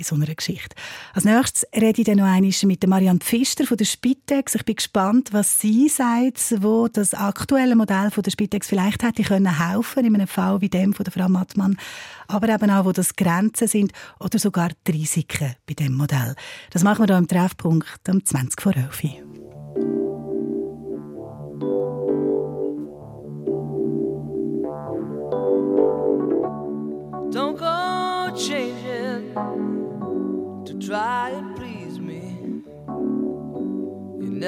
in 0.00 0.04
so 0.04 0.16
einer 0.16 0.34
Geschichte. 0.34 0.74
Als 1.14 1.24
nächstes 1.24 1.66
rede 1.74 2.00
ich 2.00 2.06
dann 2.06 2.18
noch 2.18 2.24
einmal 2.24 2.52
mit 2.64 2.86
Marianne 2.86 3.20
Pfister 3.20 3.66
von 3.66 3.76
der 3.76 3.84
Spitex. 3.84 4.54
Ich 4.54 4.64
bin 4.64 4.76
gespannt, 4.76 5.28
was 5.32 5.60
sie 5.60 5.88
sagt, 5.88 6.62
wo 6.62 6.88
das 6.88 7.14
aktuelle 7.14 7.76
Modell 7.76 8.10
von 8.10 8.22
der 8.22 8.30
Spitex 8.30 8.68
vielleicht 8.68 9.02
hätte 9.02 9.22
können 9.22 9.58
helfen 9.58 10.04
in 10.04 10.14
einem 10.14 10.26
Fall 10.26 10.60
wie 10.60 10.68
dem 10.68 10.94
von 10.94 11.04
der 11.04 11.12
Frau 11.12 11.28
Mattmann, 11.28 11.76
aber 12.28 12.48
eben 12.48 12.70
auch, 12.70 12.84
wo 12.84 12.92
das 12.92 13.14
Grenzen 13.14 13.68
sind 13.68 13.92
oder 14.18 14.38
sogar 14.38 14.70
die 14.86 14.92
Risiken 14.92 15.54
bei 15.66 15.74
dem 15.74 15.94
Modell. 15.94 16.34
Das 16.70 16.82
machen 16.82 17.00
wir 17.00 17.06
hier 17.06 17.18
im 17.18 17.28
Treffpunkt 17.28 18.08
um 18.08 18.24
20 18.24 18.60
vor 18.60 18.74
11 18.74 19.49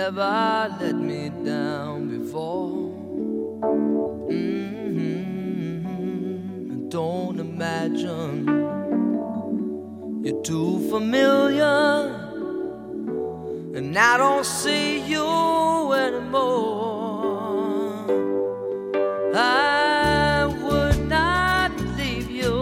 never 0.03 0.77
let 0.81 0.97
me 0.97 1.23
down 1.45 1.99
before. 2.15 2.91
Mhm. 4.29 5.11
Don't 6.97 7.39
imagine 7.49 8.37
you're 10.25 10.43
too 10.51 10.73
familiar, 10.93 11.79
and 13.77 13.91
I 14.11 14.13
don't 14.23 14.47
see 14.61 14.89
you 15.13 15.29
anymore. 16.05 17.53
I 19.35 20.47
would 20.65 21.01
not 21.19 21.71
leave 21.99 22.29
you 22.41 22.57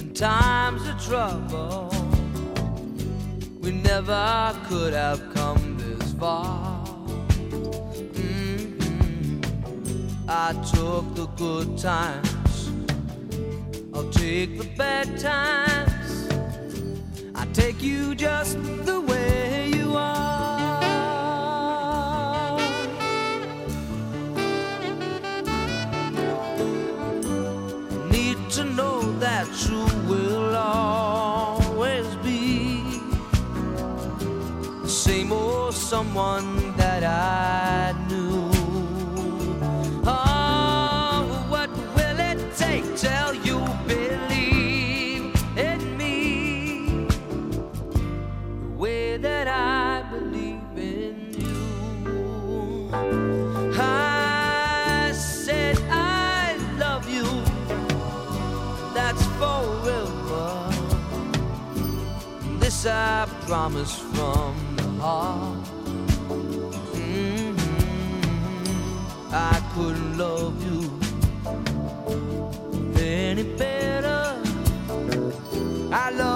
in 0.00 0.06
times 0.14 0.82
of 0.90 0.96
trouble. 1.08 1.90
We 3.62 3.70
never 3.90 4.24
could 4.68 4.94
have 5.04 5.20
far. 6.18 6.84
Mhm. 8.12 9.42
I 10.28 10.52
took 10.74 11.04
the 11.14 11.26
good 11.36 11.78
times, 11.78 12.70
I'll 13.94 14.10
take 14.10 14.58
the 14.58 14.68
bad 14.76 15.18
times. 15.18 16.28
I 17.34 17.44
take 17.52 17.82
you 17.82 18.14
just 18.14 18.56
the 18.84 19.00
way 19.00 19.70
you 19.74 19.96
are. 19.96 20.45
Someone 35.86 36.76
that 36.76 37.04
I 37.04 37.94
knew. 38.08 38.50
Oh, 40.04 41.46
what 41.48 41.70
will 41.94 42.18
it 42.18 42.40
take 42.56 42.84
till 42.96 43.32
you 43.46 43.58
believe 43.86 45.32
in 45.56 45.96
me 45.96 47.06
the 47.92 48.68
way 48.76 49.16
that 49.16 49.46
I 49.46 50.02
believe 50.10 50.76
in 50.76 51.16
you? 51.38 52.90
I 53.78 55.12
said 55.14 55.78
I 55.88 56.56
love 56.80 57.08
you 57.08 57.28
that's 58.92 59.24
forever. 59.38 60.68
This 62.58 62.86
I 62.86 63.28
promise 63.46 63.96
from 63.96 64.85
Mhm. 65.06 65.54
I 69.32 69.56
couldn't 69.72 70.18
love 70.18 70.56
you 70.66 70.80
any 72.98 73.44
better. 73.60 74.22
I 75.92 76.10
love 76.10 76.35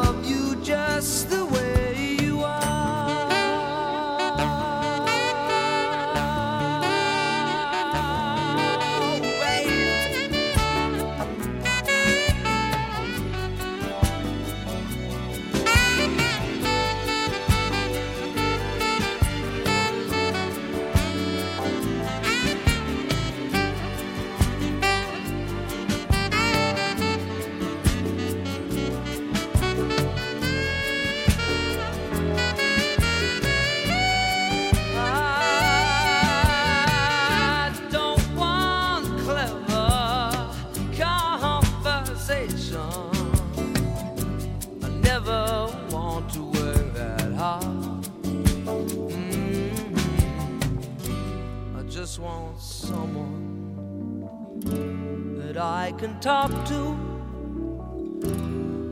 can 56.00 56.18
talk 56.18 56.50
to. 56.64 56.96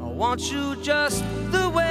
I 0.05 0.09
want 0.09 0.53
you 0.53 0.77
just 0.83 1.25
the 1.51 1.71
way 1.71 1.88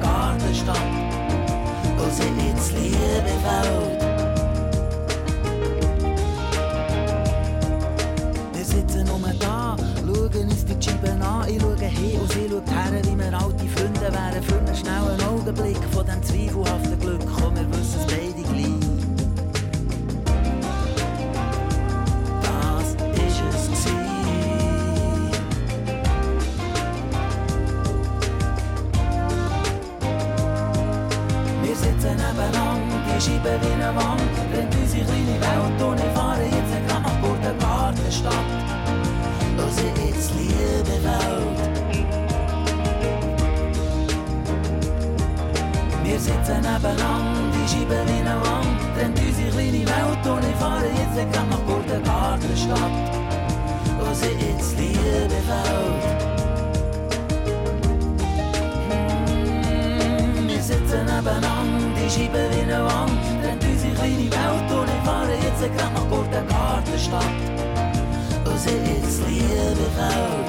Gurtengartenstadt, 0.00 0.78
wo 1.96 2.04
sie 2.10 2.30
jetzt 2.46 2.72
Liebe 2.72 3.34
fällt. 3.44 4.00
Wir 8.52 8.64
sitzen 8.64 9.06
nur 9.06 9.20
da, 9.38 9.76
schauen 9.96 10.48
uns 10.48 10.64
die 10.64 10.82
Scheiben 10.82 11.22
an. 11.22 11.48
Ich 11.48 11.60
schaue 11.60 11.76
hin 11.76 12.20
und 12.20 12.32
sie 12.32 12.48
schaut 12.48 12.70
her, 12.70 13.02
wie 13.04 13.18
wir 13.18 13.38
alte 13.38 13.66
Freunde 13.68 14.00
wären. 14.00 14.42
Für 14.42 14.58
einen 14.58 14.76
schnellen 14.76 15.20
Augenblick 15.28 15.78
von 15.92 16.06
dem 16.06 16.22
zweifelhaften 16.22 16.98
Glück. 17.00 17.20
Komm, 17.38 17.54
wir 17.56 17.68
wissen 17.70 18.00
es 18.00 18.06
beide 18.06 18.42
gleich. 18.42 18.99
Scheibe 33.30 33.54
wie 33.62 33.72
eine 33.72 33.94
Wand, 33.94 34.50
brennt 34.52 34.74
unsere 34.74 35.04
kleine 35.04 35.40
Welt 35.40 35.80
und 35.82 36.00
ich 36.00 36.12
fahre 36.14 36.42
jetzt 36.42 36.74
grad 36.88 37.02
nach 37.02 37.20
Gurtengartenstadt, 37.22 38.48
wo 39.56 39.64
sie 39.70 39.92
jetzt 40.04 40.30
Liebe 40.34 40.96
fällt. 41.04 41.58
Wir 46.02 46.18
sitzen 46.18 46.60
nebeneinander, 46.60 47.50
die 47.54 47.66
Scheibe 47.70 47.98
wie 48.06 48.20
eine 48.20 48.36
Wand, 48.42 48.78
brennt 48.96 49.18
unsere 49.18 49.50
kleine 49.50 49.86
Welt 49.86 50.24
und 50.26 50.44
ich 50.50 50.56
fahre 50.56 50.86
jetzt 50.86 51.32
grad 51.32 51.48
nach 51.50 51.64
Gurtengartenstadt, 51.66 52.96
wo 54.00 54.06
sie 54.12 54.34
jetzt 54.44 54.76
Liebe 54.76 55.38
fällt. 55.46 56.04
Wir 60.48 60.62
sitzen 60.62 61.04
nebeneinander, 61.04 61.79
Scheibe 62.10 62.40
wie 62.50 62.62
eine 62.62 62.84
Wand, 62.84 63.12
trennt 63.40 63.62
unsere 63.62 63.94
kleine 63.94 64.30
Welt 64.32 64.70
und 64.72 64.88
ich 64.88 65.04
fahre 65.04 65.30
jetzt 65.30 65.62
grad 65.76 65.94
nach 65.94 66.08
Gurtengartenstadt, 66.08 67.22
wo 68.44 68.50
sie 68.56 68.70
jetzt 68.70 69.22
Liebe 69.28 69.86
fällt. 69.94 70.48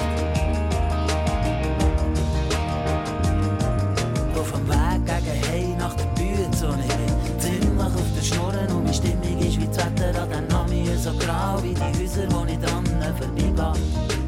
Auf 4.36 4.50
dem 4.50 4.68
Weg 4.68 5.06
gegen 5.06 5.46
Hey 5.46 5.76
nach 5.78 5.94
der 5.94 6.06
Bühne 6.16 6.32
ich 6.34 6.58
bin 6.58 7.38
ziemlich 7.38 7.80
auf 7.80 8.10
der 8.16 8.22
Schnurren 8.22 8.66
und 8.74 8.82
meine 8.82 8.94
Stimmung 8.94 9.38
ist 9.38 9.60
wie 9.60 9.66
das 9.68 9.76
Wetter 9.76 10.20
an 10.20 10.30
dem 10.30 10.48
Nami 10.48 10.88
so 10.98 11.12
grau 11.12 11.62
wie 11.62 11.74
die 11.74 12.02
Häuser, 12.02 12.26
wo 12.30 12.44
ich 12.44 12.58
dran 12.58 12.84
vorbeigehe. 13.18 14.21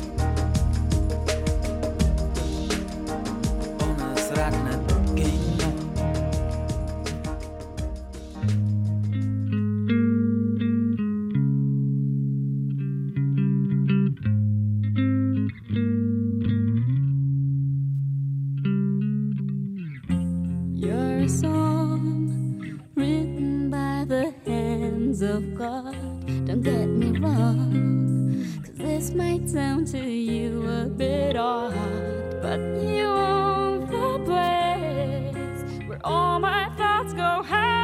Of 25.35 25.55
God. 25.57 25.97
Don't 26.47 26.63
get 26.63 26.87
me 26.87 27.19
wrong, 27.19 28.47
'cause 28.63 28.77
this 28.77 29.13
might 29.13 29.49
sound 29.51 29.89
to 29.89 29.99
you 29.99 30.65
a 30.69 30.87
bit 30.87 31.35
odd, 31.37 31.75
but 32.41 32.61
you 32.81 33.07
own 33.07 33.81
the 33.91 34.11
place 34.31 35.65
where 35.89 36.01
all 36.05 36.39
my 36.39 36.69
thoughts 36.77 37.13
go 37.15 37.43
hiding. 37.43 37.84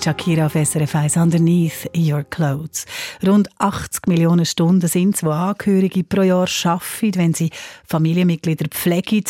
Ist 0.00 0.04
Shakira 0.04 0.46
auf 0.46 0.54
SRF 0.54 0.94
1 0.94 1.16
«Underneath 1.18 1.90
Your 1.94 2.24
Clothes». 2.24 2.86
Rund 3.26 3.50
80 3.58 4.06
Millionen 4.06 4.46
Stunden 4.46 4.88
sind 4.88 5.14
es, 5.14 5.20
die 5.20 5.26
Angehörige 5.26 6.04
pro 6.04 6.22
Jahr 6.22 6.48
arbeiten, 6.64 7.14
wenn 7.16 7.34
sie 7.34 7.50
Familienmitglieder 7.86 8.68
pflegen 8.68 9.24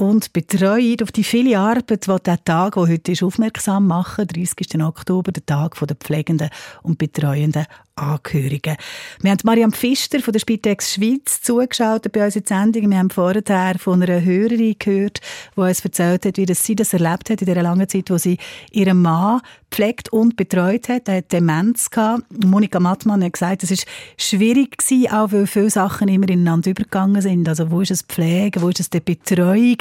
und 0.00 0.32
betreuen 0.32 0.96
auf 1.02 1.10
die 1.10 1.24
viele 1.24 1.58
Arbeit, 1.58 2.06
die 2.06 2.22
der 2.24 2.44
Tag, 2.44 2.74
der 2.74 2.82
heute 2.84 3.12
ist, 3.12 3.22
aufmerksam 3.24 3.88
machen, 3.88 4.28
30. 4.28 4.80
Oktober, 4.80 5.32
der 5.32 5.44
Tag 5.44 5.76
der 5.76 5.96
pflegenden 5.96 6.50
und 6.82 6.98
betreuenden 6.98 7.66
Angehörigen. 7.96 8.76
Wir 9.22 9.32
haben 9.32 9.40
Mariam 9.42 9.72
Pfister 9.72 10.20
von 10.20 10.32
der 10.32 10.38
Spitex 10.38 10.94
Schweiz 10.94 11.42
zugeschaut 11.42 12.10
bei 12.12 12.24
unserer 12.24 12.46
Sendung. 12.46 12.90
Wir 12.90 12.98
haben 12.98 13.10
vorher 13.10 13.78
von 13.78 14.00
einer 14.00 14.22
Hörerin 14.22 14.76
gehört, 14.78 15.20
die 15.56 15.60
uns 15.60 15.84
erzählt 15.84 16.24
hat, 16.24 16.36
wie 16.36 16.54
sie 16.54 16.76
das 16.76 16.92
erlebt 16.92 17.28
hat 17.28 17.42
in 17.42 17.46
der 17.46 17.60
langen 17.60 17.88
Zeit, 17.88 18.08
wo 18.10 18.18
sie 18.18 18.38
ihren 18.70 19.02
Mann 19.02 19.40
pflegt 19.70 20.12
und 20.12 20.36
betreut 20.36 20.88
hat. 20.88 21.08
Er 21.08 21.16
hat 21.18 21.32
Demenz 21.32 21.90
gehabt. 21.90 22.22
Monika 22.44 22.80
Mattmann 22.80 23.24
hat 23.24 23.32
gesagt, 23.32 23.64
es 23.64 23.70
war 23.70 23.78
schwierig 24.16 24.76
auch 25.10 25.32
weil 25.32 25.46
viele 25.46 25.70
Sachen 25.70 26.08
immer 26.08 26.28
ineinander 26.28 26.70
übergegangen 26.70 27.20
sind. 27.20 27.48
Also 27.48 27.70
wo 27.70 27.80
ist 27.80 27.90
es 27.90 28.02
Pflege, 28.02 28.62
wo 28.62 28.68
ist 28.68 28.80
es 28.80 28.90
die 28.90 29.00
Betreuung? 29.00 29.78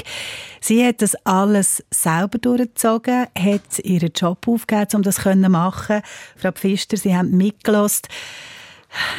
Sie 0.60 0.86
hat 0.86 1.02
das 1.02 1.16
alles 1.26 1.84
selber 1.92 2.38
durchgezogen, 2.38 3.28
hat 3.38 3.80
ihren 3.84 4.12
Job 4.14 4.48
aufgegeben, 4.48 4.96
um 4.96 5.04
das 5.04 5.16
zu 5.18 5.36
machen. 5.36 6.02
Frau 6.36 6.52
Pfister, 6.52 6.98
Sie 6.98 7.16
haben 7.16 7.32
mitgelost 7.32 8.10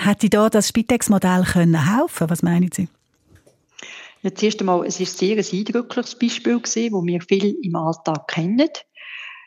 Hätte 0.05 0.28
da 0.28 0.49
das 0.49 0.68
Spitex-Modell 0.68 1.45
helfen 1.45 2.30
Was 2.30 2.43
meinen 2.43 2.70
Sie? 2.72 2.89
Ja, 4.22 4.34
zuerst 4.34 4.61
einmal, 4.61 4.84
es 4.84 4.99
ist 4.99 5.16
sehr 5.16 5.36
ein 5.36 5.45
eindrückliches 5.53 6.18
Beispiel 6.18 6.61
gewesen, 6.61 6.93
wo 6.93 7.05
wir 7.05 7.20
viel 7.20 7.57
im 7.62 7.76
Alltag 7.76 8.26
kennen. 8.28 8.68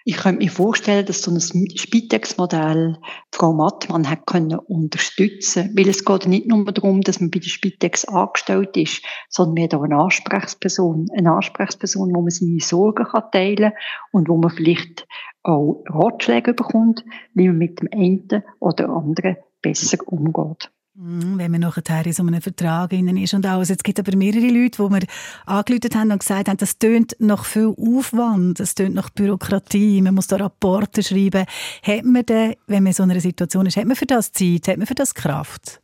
Ich 0.04 0.18
könnte 0.18 0.44
mir 0.44 0.50
vorstellen, 0.50 1.06
dass 1.06 1.22
so 1.22 1.32
ein 1.32 1.40
Spitex-Modell 1.40 2.98
Frau 3.32 3.54
Mattmann 3.54 4.10
hat 4.10 4.26
können 4.26 4.58
unterstützen, 4.58 5.72
weil 5.76 5.90
es 5.90 6.04
geht 6.04 6.26
nicht 6.26 6.48
nur 6.48 6.66
darum, 6.66 7.02
dass 7.02 7.20
man 7.20 7.30
bei 7.30 7.40
der 7.40 7.50
Spitex 7.50 8.06
angestellt 8.06 8.76
ist, 8.78 9.04
sondern 9.30 9.56
wir 9.58 9.70
haben 9.78 9.92
eine 9.92 10.04
Ansprechperson, 10.04 11.08
eine 11.16 11.34
Ansprechperson, 11.34 12.16
wo 12.16 12.22
man 12.22 12.32
seine 12.32 12.60
Sorgen 12.60 13.06
kann 13.06 13.32
teilen 13.32 13.74
und 14.12 14.28
wo 14.28 14.38
man 14.38 14.50
vielleicht 14.50 15.08
auch 15.44 15.84
Ratschläge 15.88 16.54
bekommt, 16.54 17.04
wie 17.34 17.48
man 17.48 17.58
mit 17.58 17.80
dem 17.82 17.90
einen 17.92 18.44
oder 18.60 18.90
anderen 18.90 19.38
besser 19.62 20.00
umgeht. 20.08 20.72
Mhm, 20.94 21.38
wenn 21.38 21.52
man 21.52 21.62
nachher 21.62 22.06
in 22.06 22.12
so 22.12 22.22
einem 22.22 22.42
Vertrag 22.42 22.92
ist 22.92 23.34
und 23.34 23.46
alles. 23.46 23.70
Gibt 23.82 23.98
es 23.98 24.06
aber 24.06 24.18
mehrere 24.18 24.48
Leute, 24.48 24.84
die 24.84 24.90
mir 24.90 25.02
angerufen 25.46 25.90
haben 25.96 26.12
und 26.12 26.20
gesagt 26.20 26.50
haben, 26.50 26.58
das 26.58 26.80
tönt 26.80 27.16
nach 27.20 27.46
viel 27.46 27.74
Aufwand, 27.78 28.60
das 28.60 28.76
tönt 28.76 28.96
nach 28.96 29.10
Bürokratie, 29.10 30.02
man 30.02 30.16
muss 30.16 30.28
da 30.28 30.36
Rapporte 30.36 31.02
schreiben. 31.02 31.46
Hat 31.82 32.04
man 32.04 32.26
denn, 32.26 32.56
wenn 32.68 32.84
man 32.84 32.88
in 32.92 32.94
so 32.94 33.04
einer 33.04 33.20
Situation 33.22 33.66
ist, 33.68 33.78
hat 33.78 33.86
man 33.86 33.96
für 33.96 34.06
das 34.06 34.34
Zeit, 34.34 34.68
hat 34.68 34.78
man 34.78 34.88
für 34.88 34.96
das 34.96 35.14
Kraft? 35.14 35.81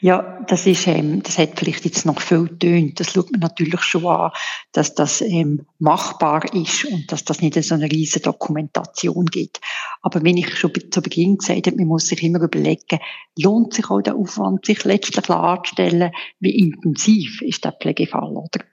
Ja, 0.00 0.44
das 0.46 0.66
ist, 0.66 0.86
ähm, 0.86 1.22
das 1.22 1.36
hat 1.38 1.58
vielleicht 1.58 1.84
jetzt 1.84 2.06
noch 2.06 2.20
viel 2.20 2.48
tönt. 2.58 3.00
Das 3.00 3.12
schaut 3.12 3.32
man 3.32 3.40
natürlich 3.40 3.80
schon 3.80 4.06
an, 4.06 4.30
dass 4.70 4.94
das 4.94 5.20
ähm, 5.20 5.66
machbar 5.80 6.44
ist 6.54 6.84
und 6.84 7.10
dass 7.10 7.24
das 7.24 7.40
nicht 7.40 7.60
so 7.62 7.74
eine 7.74 7.90
riesige 7.90 8.24
Dokumentation 8.24 9.26
gibt. 9.26 9.60
Aber 10.00 10.22
wenn 10.22 10.36
ich 10.36 10.56
schon 10.56 10.72
zu 10.90 11.02
Beginn 11.02 11.38
gesagt 11.38 11.66
habe, 11.66 11.76
man 11.76 11.88
muss 11.88 12.06
sich 12.06 12.22
immer 12.22 12.40
überlegen, 12.40 13.00
lohnt 13.36 13.74
sich 13.74 13.90
auch 13.90 14.00
der 14.00 14.14
Aufwand, 14.14 14.64
sich 14.64 14.84
letztlich 14.84 15.24
klarzustellen, 15.24 16.12
wie 16.38 16.56
intensiv 16.56 17.42
ist 17.42 17.64
der 17.64 17.72
Pflegefall, 17.72 18.36
oder? 18.36 18.64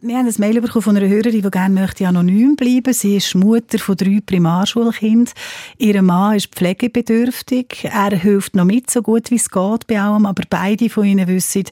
Wir 0.00 0.16
haben 0.16 0.28
ein 0.28 0.34
Mail 0.38 0.60
bekommen 0.60 0.82
von 0.84 0.96
einer 0.96 1.08
Hörerin, 1.08 1.42
die 1.42 1.50
gerne 1.50 1.74
möchte 1.74 2.06
anonym 2.06 2.54
bleiben. 2.54 2.92
Sie 2.92 3.16
ist 3.16 3.34
Mutter 3.34 3.80
von 3.80 3.96
drei 3.96 4.20
Primarschulkindern. 4.24 5.34
Ihr 5.76 6.00
Mann 6.02 6.36
ist 6.36 6.54
pflegebedürftig. 6.54 7.82
Er 7.82 8.16
hilft 8.16 8.54
noch 8.54 8.64
mit, 8.64 8.92
so 8.92 9.02
gut 9.02 9.32
wie 9.32 9.34
es 9.34 9.50
geht 9.50 9.88
bei 9.88 10.00
allem, 10.00 10.24
aber 10.24 10.44
beide 10.48 10.88
von 10.88 11.04
ihnen 11.04 11.26
wissen, 11.26 11.64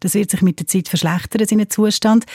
das 0.00 0.14
wird 0.14 0.32
sich 0.32 0.42
mit 0.42 0.58
der 0.58 0.66
Zeit 0.66 0.88
verschlechtern, 0.88 1.46
seinen 1.46 1.70
Zustand. 1.70 2.26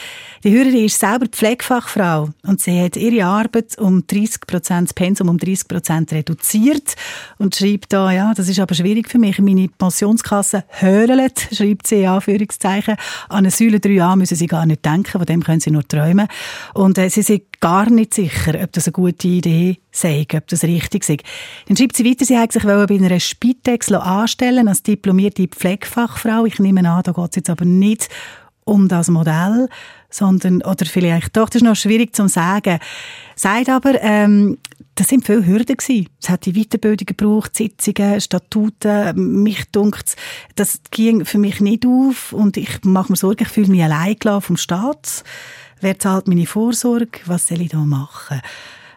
Die 0.44 0.50
Hörerin 0.50 0.86
ist 0.86 0.98
selber 0.98 1.26
Pflegefachfrau 1.26 2.30
und 2.44 2.62
sie 2.62 2.80
hat 2.80 2.96
ihre 2.96 3.26
Arbeit 3.26 3.78
um 3.78 4.06
30 4.06 4.46
Prozent, 4.46 4.88
das 4.88 4.94
Pensum 4.94 5.28
um 5.28 5.36
30 5.36 5.68
Prozent 5.68 6.12
reduziert 6.12 6.94
und 7.36 7.54
schreibt 7.54 7.92
da, 7.92 8.10
ja, 8.10 8.32
das 8.32 8.48
ist 8.48 8.60
aber 8.60 8.74
schwierig 8.74 9.10
für 9.10 9.18
mich. 9.18 9.38
Meine 9.38 9.68
Pensionskasse 9.68 10.64
hörlet, 10.68 11.48
schreibt 11.52 11.86
sie 11.86 12.02
in 12.02 12.08
Anführungszeichen. 12.08 12.96
An 13.28 13.38
eine 13.38 13.50
Säule 13.50 13.76
3a 13.76 14.16
müssen 14.16 14.36
sie 14.36 14.46
gar 14.46 14.64
nicht 14.64 14.84
denken, 14.84 15.18
dem 15.34 15.44
können 15.44 15.60
sie 15.60 15.70
nur 15.70 15.86
träumen. 15.86 16.28
Und 16.74 16.98
äh, 16.98 17.08
sie 17.10 17.22
sind 17.22 17.60
gar 17.60 17.90
nicht 17.90 18.14
sicher, 18.14 18.58
ob 18.62 18.72
das 18.72 18.86
eine 18.86 18.92
gute 18.92 19.28
Idee 19.28 19.78
sei, 19.90 20.26
ob 20.34 20.46
das 20.48 20.64
richtig 20.64 21.04
sei. 21.04 21.16
Dann 21.66 21.76
schreibt 21.76 21.96
sie 21.96 22.04
weiter, 22.04 22.24
sie 22.24 22.38
hat 22.38 22.52
sich 22.52 22.62
bei 22.62 22.86
einer 22.86 23.20
Spitex 23.20 23.92
anstellen 23.92 24.68
als 24.68 24.82
diplomierte 24.82 25.46
Pflegefachfrau. 25.48 26.46
Ich 26.46 26.58
nehme 26.58 26.88
an, 26.88 27.02
da 27.02 27.12
geht 27.12 27.30
es 27.30 27.36
jetzt 27.36 27.50
aber 27.50 27.64
nicht 27.64 28.08
um 28.64 28.88
das 28.88 29.08
Modell, 29.08 29.68
sondern, 30.10 30.62
oder 30.62 30.86
vielleicht 30.86 31.36
doch, 31.36 31.48
das 31.48 31.56
ist 31.56 31.68
noch 31.68 31.76
schwierig 31.76 32.14
zu 32.14 32.28
sagen. 32.28 32.78
Sagt 33.36 33.68
aber, 33.68 34.00
ähm, 34.00 34.58
das 34.94 35.08
sind 35.08 35.26
viele 35.26 35.46
Hürden 35.46 35.76
gewesen. 35.76 36.08
Es 36.20 36.28
hat 36.28 36.46
die 36.46 36.52
Weiterbildung 36.52 37.06
gebraucht, 37.06 37.56
Sitzungen, 37.56 38.20
Statuten. 38.20 39.42
Mich 39.42 39.64
dunkt 39.72 40.16
das 40.56 40.80
ging 40.90 41.24
für 41.24 41.38
mich 41.38 41.60
nicht 41.60 41.84
auf 41.86 42.32
und 42.32 42.56
ich 42.56 42.84
mache 42.84 43.12
mir 43.12 43.16
Sorgen, 43.16 43.42
ich 43.42 43.48
fühle 43.48 43.68
mich 43.68 43.82
allein 43.82 44.16
vom 44.40 44.56
Staat. 44.56 45.24
Wer 45.80 45.98
zahlt 45.98 46.28
meine 46.28 46.46
Vorsorge? 46.46 47.20
Was 47.26 47.48
soll 47.48 47.60
ich 47.60 47.70
da 47.70 47.78
machen? 47.78 48.40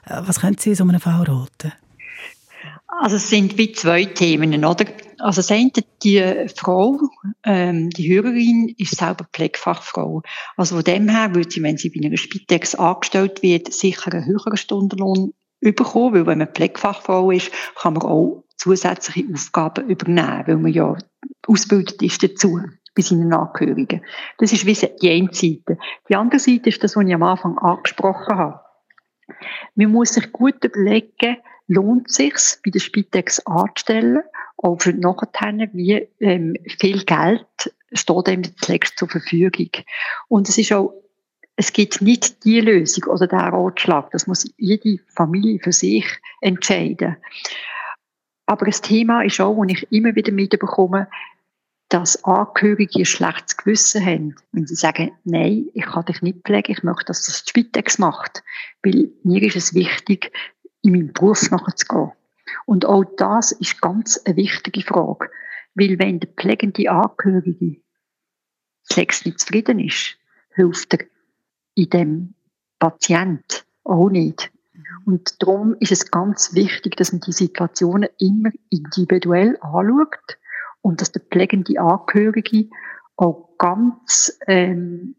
Äh, 0.06 0.22
was 0.26 0.40
können 0.40 0.58
Sie 0.58 0.76
so 0.76 0.84
einem 0.84 1.00
Fall 1.00 1.24
raten? 1.24 1.74
Also 3.00 3.18
es 3.18 3.30
sind 3.30 3.58
wie 3.58 3.74
zwei 3.74 4.06
Themen, 4.06 4.64
oder? 4.64 4.86
Also 5.20 5.40
das 5.42 5.52
eine, 5.52 5.72
die 6.04 6.48
Frau, 6.56 7.00
ähm, 7.44 7.90
die 7.90 8.10
Hörerin, 8.10 8.74
ist 8.78 8.96
selber 8.96 9.26
Pflegefachfrau. 9.34 10.22
Also 10.56 10.76
von 10.76 10.84
dem 10.84 11.10
her 11.10 11.36
würde 11.36 11.52
sie, 11.52 11.62
wenn 11.62 11.78
sie 11.78 11.90
bei 11.90 12.06
einer 12.06 12.18
Spitex 12.18 12.76
angestellt 12.76 13.44
wird, 13.44 13.74
sicher 13.74 14.14
einen 14.14 14.26
höheren 14.26 14.58
Stundenlohn 14.58 15.34
bekommen, 15.74 16.14
weil 16.14 16.28
wenn 16.28 16.38
man 16.40 16.48
Pflegefachfrau 16.48 17.32
ist, 17.32 17.52
kann 17.76 17.94
man 17.94 18.04
auch 18.04 18.44
zusätzliche 18.58 19.34
Aufgaben 19.34 19.90
übernehmen, 19.90 20.44
weil 20.46 20.58
man 20.58 20.74
ja 20.74 20.98
ausgebildet 21.48 22.02
ist 22.02 22.24
dazu 22.24 22.60
bei 22.96 23.02
seinen 23.02 23.32
Angehörigen. 23.32 24.02
Das 24.40 24.52
ist 24.52 24.66
wie 24.66 24.74
die 24.74 25.12
eine 25.12 25.30
Seite. 25.32 25.78
Die 26.10 26.16
andere 26.16 26.40
Seite 26.40 26.70
ist 26.70 26.84
das, 26.84 26.96
was 26.96 27.06
ich 27.06 27.14
am 27.14 27.24
Anfang 27.24 27.58
angesprochen 27.60 28.36
habe. 28.36 28.60
Man 29.76 29.92
muss 29.92 30.14
sich 30.14 30.32
gut 30.32 30.64
überlegen, 30.64 31.38
lohnt 31.68 32.10
es 32.10 32.16
sich 32.16 32.34
bei 32.64 32.72
der 32.72 32.80
Spitex 32.80 33.40
anzustellen, 33.46 34.24
auch 34.58 34.82
für 34.82 34.94
nachher, 34.94 35.70
wie 35.74 36.08
ähm, 36.20 36.56
viel 36.80 37.04
Geld 37.04 37.46
steht 37.92 38.28
einem 38.28 38.58
zunächst 38.58 38.98
zur 38.98 39.10
Verfügung. 39.10 39.70
Und 40.28 40.50
es 40.50 40.58
ist 40.58 40.74
auch 40.74 40.94
es 41.58 41.74
gibt 41.74 42.02
nicht 42.02 42.46
die 42.46 42.62
Lösung 42.62 43.12
oder 43.12 43.28
der 43.28 43.40
Ratschlag. 43.40 44.12
Das 44.12 44.28
muss 44.28 44.50
jede 44.58 45.00
Familie 45.08 45.60
für 45.60 45.72
sich 45.72 46.06
entscheiden. 46.40 47.18
Aber 48.46 48.68
das 48.68 48.82
Thema 48.82 49.24
ist 49.24 49.42
auch, 49.42 49.56
wo 49.58 49.64
ich 49.64 49.92
immer 49.92 50.16
wieder 50.16 50.32
mitbekomme, 50.32 51.10
dass 51.90 52.24
Angehörige 52.24 53.00
ein 53.00 53.06
schlechtes 53.06 53.58
Gewissen 53.58 54.06
haben, 54.06 54.36
wenn 54.52 54.68
sie 54.68 54.76
sagen, 54.76 55.12
nein, 55.24 55.68
ich 55.74 55.86
kann 55.86 56.06
dich 56.06 56.22
nicht 56.22 56.44
pflegen, 56.46 56.72
ich 56.74 56.84
möchte, 56.84 57.06
dass 57.06 57.26
das 57.26 57.44
die 57.44 57.50
Spitex 57.50 57.98
macht. 57.98 58.44
Weil 58.84 59.10
mir 59.24 59.42
ist 59.42 59.56
es 59.56 59.74
wichtig, 59.74 60.32
in 60.84 60.92
meinem 60.92 61.12
Beruf 61.12 61.50
nachzugehen. 61.50 62.12
Und 62.66 62.86
auch 62.86 63.04
das 63.18 63.52
ist 63.52 63.82
ganz 63.82 64.22
eine 64.26 64.36
wichtige 64.36 64.84
Frage. 64.84 65.32
Weil 65.74 65.98
wenn 65.98 66.20
der 66.20 66.30
pflegende 66.30 66.92
Angehörige 66.92 67.82
zunächst 68.84 69.26
nicht 69.26 69.40
zufrieden 69.40 69.80
ist, 69.80 70.18
hilft 70.54 70.94
er 70.94 71.06
in 71.78 71.90
dem 71.92 72.34
Patient 72.80 73.66
auch 73.84 74.10
nicht. 74.10 74.52
Und 75.06 75.42
darum 75.42 75.76
ist 75.80 75.92
es 75.92 76.12
ganz 76.12 76.54
wichtig, 76.54 76.98
dass 76.98 77.12
man 77.12 77.22
die 77.22 77.32
Situationen 77.32 78.10
immer 78.20 78.50
individuell 78.70 79.58
anschaut 79.62 80.38
und 80.82 81.02
dass 81.02 81.12
der 81.12 81.22
pflegende 81.22 81.80
Angehörige 81.80 82.70
auch 83.16 83.50
ganz 83.58 84.38
ähm, 84.48 85.16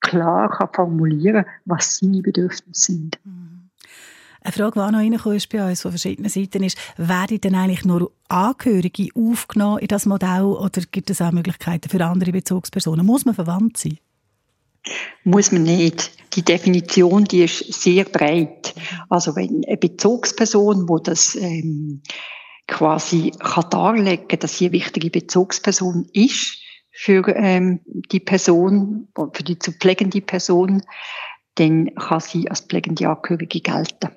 klar 0.00 0.50
kann 0.50 0.68
formulieren 0.72 1.44
was 1.64 1.98
seine 1.98 2.22
Bedürfnisse 2.22 2.92
sind. 2.92 3.18
Mhm. 3.24 3.70
Eine 4.40 4.52
Frage, 4.52 4.72
die 4.74 4.80
auch 4.80 4.90
noch 4.90 4.98
reingekommen 5.00 5.36
ist 5.36 5.48
bei 5.48 5.68
uns 5.68 5.82
von 5.82 5.90
verschiedenen 5.90 6.30
Seiten, 6.30 6.62
ist, 6.62 6.78
werden 6.96 7.40
denn 7.40 7.54
eigentlich 7.54 7.84
nur 7.84 8.12
Angehörige 8.28 9.08
aufgenommen 9.14 9.80
in 9.80 9.88
das 9.88 10.06
Modell 10.06 10.42
oder 10.42 10.80
gibt 10.90 11.10
es 11.10 11.20
auch 11.20 11.32
Möglichkeiten 11.32 11.88
für 11.88 12.04
andere 12.04 12.32
Bezugspersonen? 12.32 13.04
Muss 13.04 13.24
man 13.24 13.34
verwandt 13.34 13.76
sein? 13.76 13.98
Muss 15.24 15.52
man 15.52 15.64
nicht. 15.64 16.12
Die 16.34 16.42
Definition, 16.42 17.24
die 17.24 17.44
ist 17.44 17.72
sehr 17.82 18.04
breit. 18.04 18.74
Also 19.08 19.34
wenn 19.34 19.62
eine 19.66 19.76
Bezugsperson, 19.76 20.88
wo 20.88 20.98
das 20.98 21.34
ähm, 21.34 22.02
quasi 22.66 23.32
kann 23.38 23.70
darlegen, 23.70 24.38
dass 24.38 24.58
sie 24.58 24.66
eine 24.66 24.72
wichtige 24.72 25.10
Bezugsperson 25.10 26.06
ist 26.12 26.58
für 26.90 27.26
ähm, 27.28 27.80
die 27.86 28.20
Person, 28.20 29.08
für 29.32 29.42
die 29.42 29.58
zu 29.58 29.72
pflegende 29.72 30.20
Person, 30.20 30.82
dann 31.54 31.94
kann 31.94 32.20
sie 32.20 32.48
als 32.48 32.60
pflegende 32.60 33.08
Angehörige 33.08 33.60
gelten. 33.60 34.10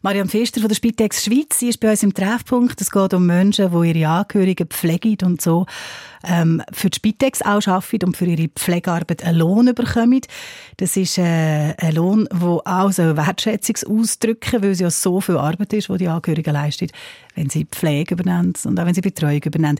Mariam 0.00 0.28
Pfister 0.28 0.60
von 0.60 0.68
der 0.68 0.76
Spitex 0.76 1.24
Schweiz, 1.24 1.58
sie 1.58 1.70
ist 1.70 1.80
bei 1.80 1.90
uns 1.90 2.04
im 2.04 2.14
Treffpunkt. 2.14 2.80
Es 2.80 2.92
geht 2.92 3.14
um 3.14 3.26
Menschen, 3.26 3.70
die 3.72 3.88
ihre 3.90 4.08
Angehörigen 4.08 4.68
pflegen 4.68 5.18
und 5.24 5.40
so 5.40 5.66
ähm, 6.24 6.62
für 6.72 6.90
die 6.90 6.96
Spitex 6.96 7.42
auch 7.42 7.66
arbeiten 7.66 8.06
und 8.06 8.16
für 8.16 8.26
ihre 8.26 8.48
Pflegearbeit 8.48 9.24
einen 9.24 9.38
Lohn 9.38 9.74
bekommen. 9.74 10.20
Das 10.76 10.96
ist 10.96 11.18
äh, 11.18 11.74
ein 11.76 11.94
Lohn, 11.94 12.28
der 12.32 12.48
auch 12.64 12.92
so 12.92 13.16
Wertschätzung 13.16 13.98
ausdrücken 14.00 14.62
weil 14.62 14.70
es 14.70 14.80
ja 14.80 14.90
so 14.90 15.20
viel 15.20 15.36
Arbeit 15.36 15.72
ist, 15.72 15.88
die 15.88 15.98
die 15.98 16.08
Angehörigen 16.08 16.54
leisten, 16.54 16.88
wenn 17.34 17.50
sie 17.50 17.64
Pflege 17.64 18.14
übernehmen 18.14 18.54
und 18.64 18.78
auch 18.78 18.86
wenn 18.86 18.94
sie 18.94 19.00
Betreuung 19.00 19.42
übernehmen. 19.42 19.78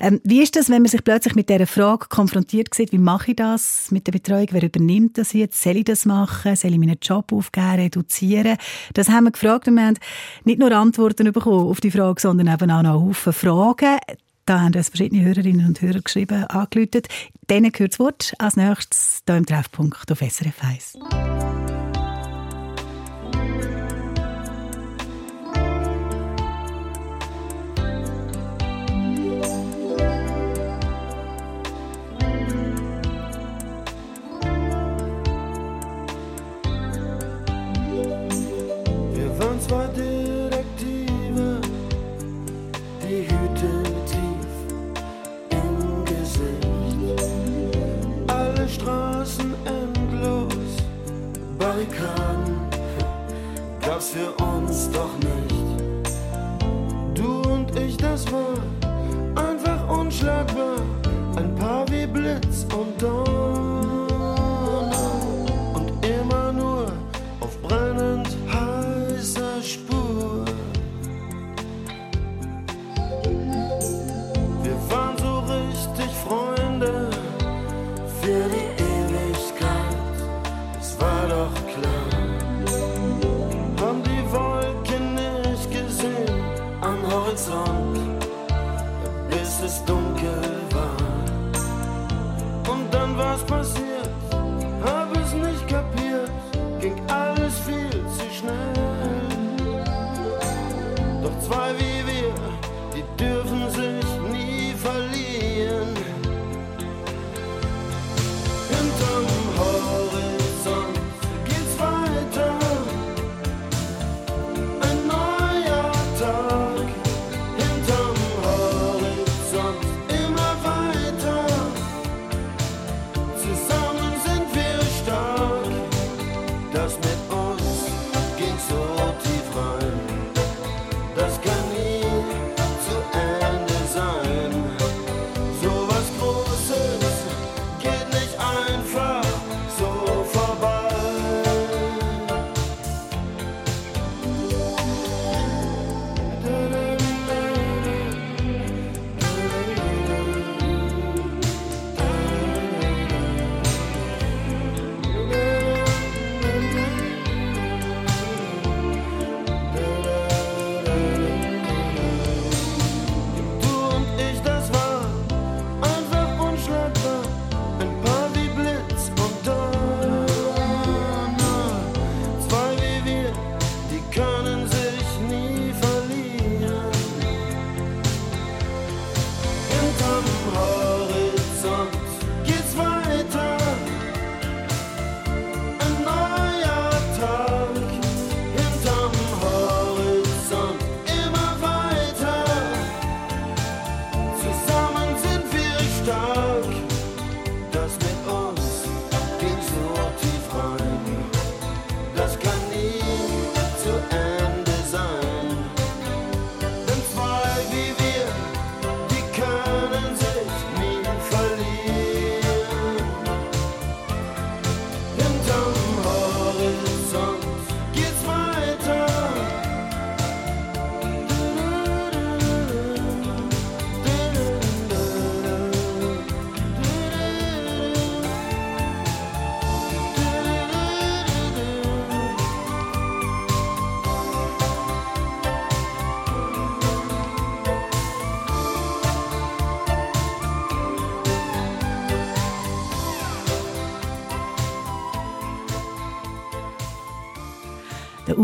Ähm, 0.00 0.20
wie 0.24 0.42
ist 0.42 0.56
das, 0.56 0.68
wenn 0.68 0.82
man 0.82 0.90
sich 0.90 1.04
plötzlich 1.04 1.34
mit 1.34 1.48
dieser 1.48 1.66
Frage 1.66 2.06
konfrontiert 2.08 2.74
sieht, 2.74 2.92
wie 2.92 2.98
mache 2.98 3.32
ich 3.32 3.36
das 3.36 3.90
mit 3.90 4.06
der 4.06 4.12
Betreuung, 4.12 4.48
wer 4.50 4.62
übernimmt 4.62 5.18
das 5.18 5.32
jetzt, 5.32 5.62
soll 5.62 5.76
ich 5.76 5.84
das 5.84 6.06
machen, 6.06 6.56
soll 6.56 6.72
ich 6.72 6.78
meinen 6.78 6.98
Job 7.00 7.32
aufgeben, 7.32 7.76
reduzieren? 7.76 8.56
Das 8.94 9.08
haben 9.08 9.24
wir 9.24 9.32
gefragt 9.32 9.59
und 9.68 9.76
wir 9.76 9.86
haben 9.86 9.98
nicht 10.44 10.58
nur 10.58 10.72
Antworten 10.72 11.32
bekommen 11.32 11.68
auf 11.68 11.80
die 11.80 11.90
Frage, 11.90 12.20
sondern 12.20 12.48
eben 12.48 12.70
auch 12.70 12.82
noch 12.82 13.00
Haufen 13.00 13.32
Fragen. 13.32 13.98
Da 14.46 14.60
haben 14.60 14.74
uns 14.74 14.88
verschiedene 14.88 15.24
Hörerinnen 15.24 15.66
und 15.66 15.80
Hörer 15.80 16.00
geschrieben, 16.00 16.44
angeläutet. 16.44 17.08
Denen 17.48 17.72
gehört 17.72 17.92
das 17.92 17.98
Wort 18.00 18.34
als 18.38 18.56
nächstes 18.56 19.22
hier 19.26 19.36
im 19.36 19.46
Treffpunkt 19.46 20.10
auf 20.10 20.18
SRF 20.18 20.64
1. 20.64 21.49
gab's 54.00 54.10
für 54.10 54.32
uns 54.44 54.90
doch 54.90 55.14
nicht. 55.18 55.54
Du 57.14 57.42
und 57.42 57.78
ich, 57.78 57.96
das 57.98 58.24
war 58.32 58.54
einfach 59.36 59.88
unschlagbar. 59.88 60.76
Ein 61.36 61.54
Paar 61.54 61.86
wie 61.90 62.06
Blitz 62.06 62.66
und 62.74 63.00
Donner. 63.00 63.39
Und 93.48 93.89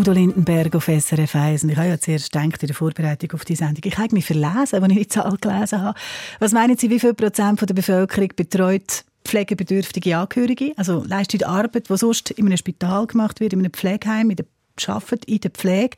Udo 0.06 0.12
Lindenberg 0.12 0.72
auf 0.76 0.84
SRF 0.84 1.34
1. 1.34 1.64
Und 1.64 1.70
ich 1.70 1.76
habe 1.76 1.88
ja 1.88 1.98
zuerst 1.98 2.30
gedacht, 2.30 2.62
in 2.62 2.68
der 2.68 2.76
Vorbereitung 2.76 3.32
auf 3.32 3.44
die 3.44 3.56
Sendung, 3.56 3.80
ich 3.82 3.98
habe 3.98 4.14
mich 4.14 4.24
verlesen, 4.24 4.80
als 4.80 4.92
ich 4.92 4.98
die 4.98 5.08
Zahl 5.08 5.36
gelesen 5.40 5.82
habe. 5.82 5.98
Was 6.38 6.52
meinen 6.52 6.76
Sie, 6.76 6.90
wie 6.90 7.00
viel 7.00 7.12
Prozent 7.12 7.60
der 7.68 7.74
Bevölkerung 7.74 8.28
betreut 8.36 9.04
pflegebedürftige 9.24 10.16
Angehörige? 10.16 10.74
Also 10.76 11.02
leistet 11.04 11.42
Arbeit, 11.42 11.88
die 11.88 11.96
sonst 11.96 12.30
in 12.30 12.46
einem 12.46 12.56
Spital 12.56 13.08
gemacht 13.08 13.40
wird, 13.40 13.52
in 13.52 13.58
einem 13.58 13.72
Pflegeheim, 13.72 14.30
in 14.30 14.36
der 14.36 14.46
arbeiten 14.86 15.30
in 15.30 15.40
der 15.40 15.50
Pflege. 15.50 15.96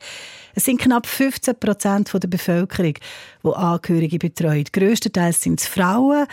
Es 0.55 0.65
sind 0.65 0.81
knapp 0.81 1.07
15 1.07 1.55
Prozent 1.59 2.11
der 2.13 2.27
Bevölkerung, 2.27 2.95
die 3.43 3.49
Angehörige 3.49 4.17
betreuen. 4.17 4.65
Grösstenteils 4.71 5.41
sind 5.41 5.59
es 5.61 5.67
Frauen 5.67 6.25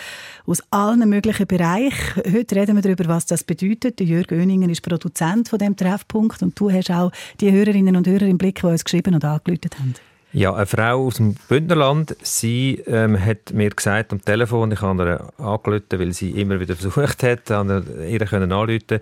aus 0.47 0.63
allen 0.71 1.09
möglichen 1.09 1.47
Bereichen. 1.47 2.23
Heute 2.33 2.57
reden 2.57 2.77
wir 2.77 2.83
darüber, 2.83 3.07
was 3.09 3.27
das 3.27 3.45
bedeutet. 3.45 3.99
Der 3.99 4.07
Jürg 4.07 4.33
Oeninger 4.33 4.69
ist 4.69 4.83
Produzent 4.83 5.49
von 5.49 5.59
dem 5.59 5.77
Treffpunkt 5.77 6.43
und 6.43 6.59
du 6.59 6.71
hast 6.71 6.91
auch 6.91 7.13
die 7.41 7.53
Hörerinnen 7.53 7.97
und 7.97 8.07
Hörer 8.07 8.27
im 8.27 8.39
Blick, 8.39 8.61
die 8.61 8.67
uns 8.67 8.85
geschrieben 8.85 9.15
und 9.15 9.25
angerufen 9.25 9.71
haben. 9.79 9.95
Ja, 10.33 10.53
eine 10.55 10.67
Frau 10.67 11.07
aus 11.07 11.17
dem 11.17 11.35
Bündnerland, 11.49 12.15
sie 12.21 12.83
ähm, 12.87 13.19
hat 13.19 13.53
mir 13.55 13.71
gesagt 13.71 14.13
am 14.13 14.23
Telefon, 14.23 14.73
ich 14.73 14.83
habe 14.83 15.05
ihr 15.05 15.43
angerufen, 15.43 15.99
weil 15.99 16.13
sie 16.13 16.31
immer 16.33 16.61
wieder 16.61 16.77
versucht 16.77 17.23
hat, 17.23 17.51
an 17.51 17.87
ihr 18.07 18.19
können 18.19 18.53
anrufen. 18.53 18.99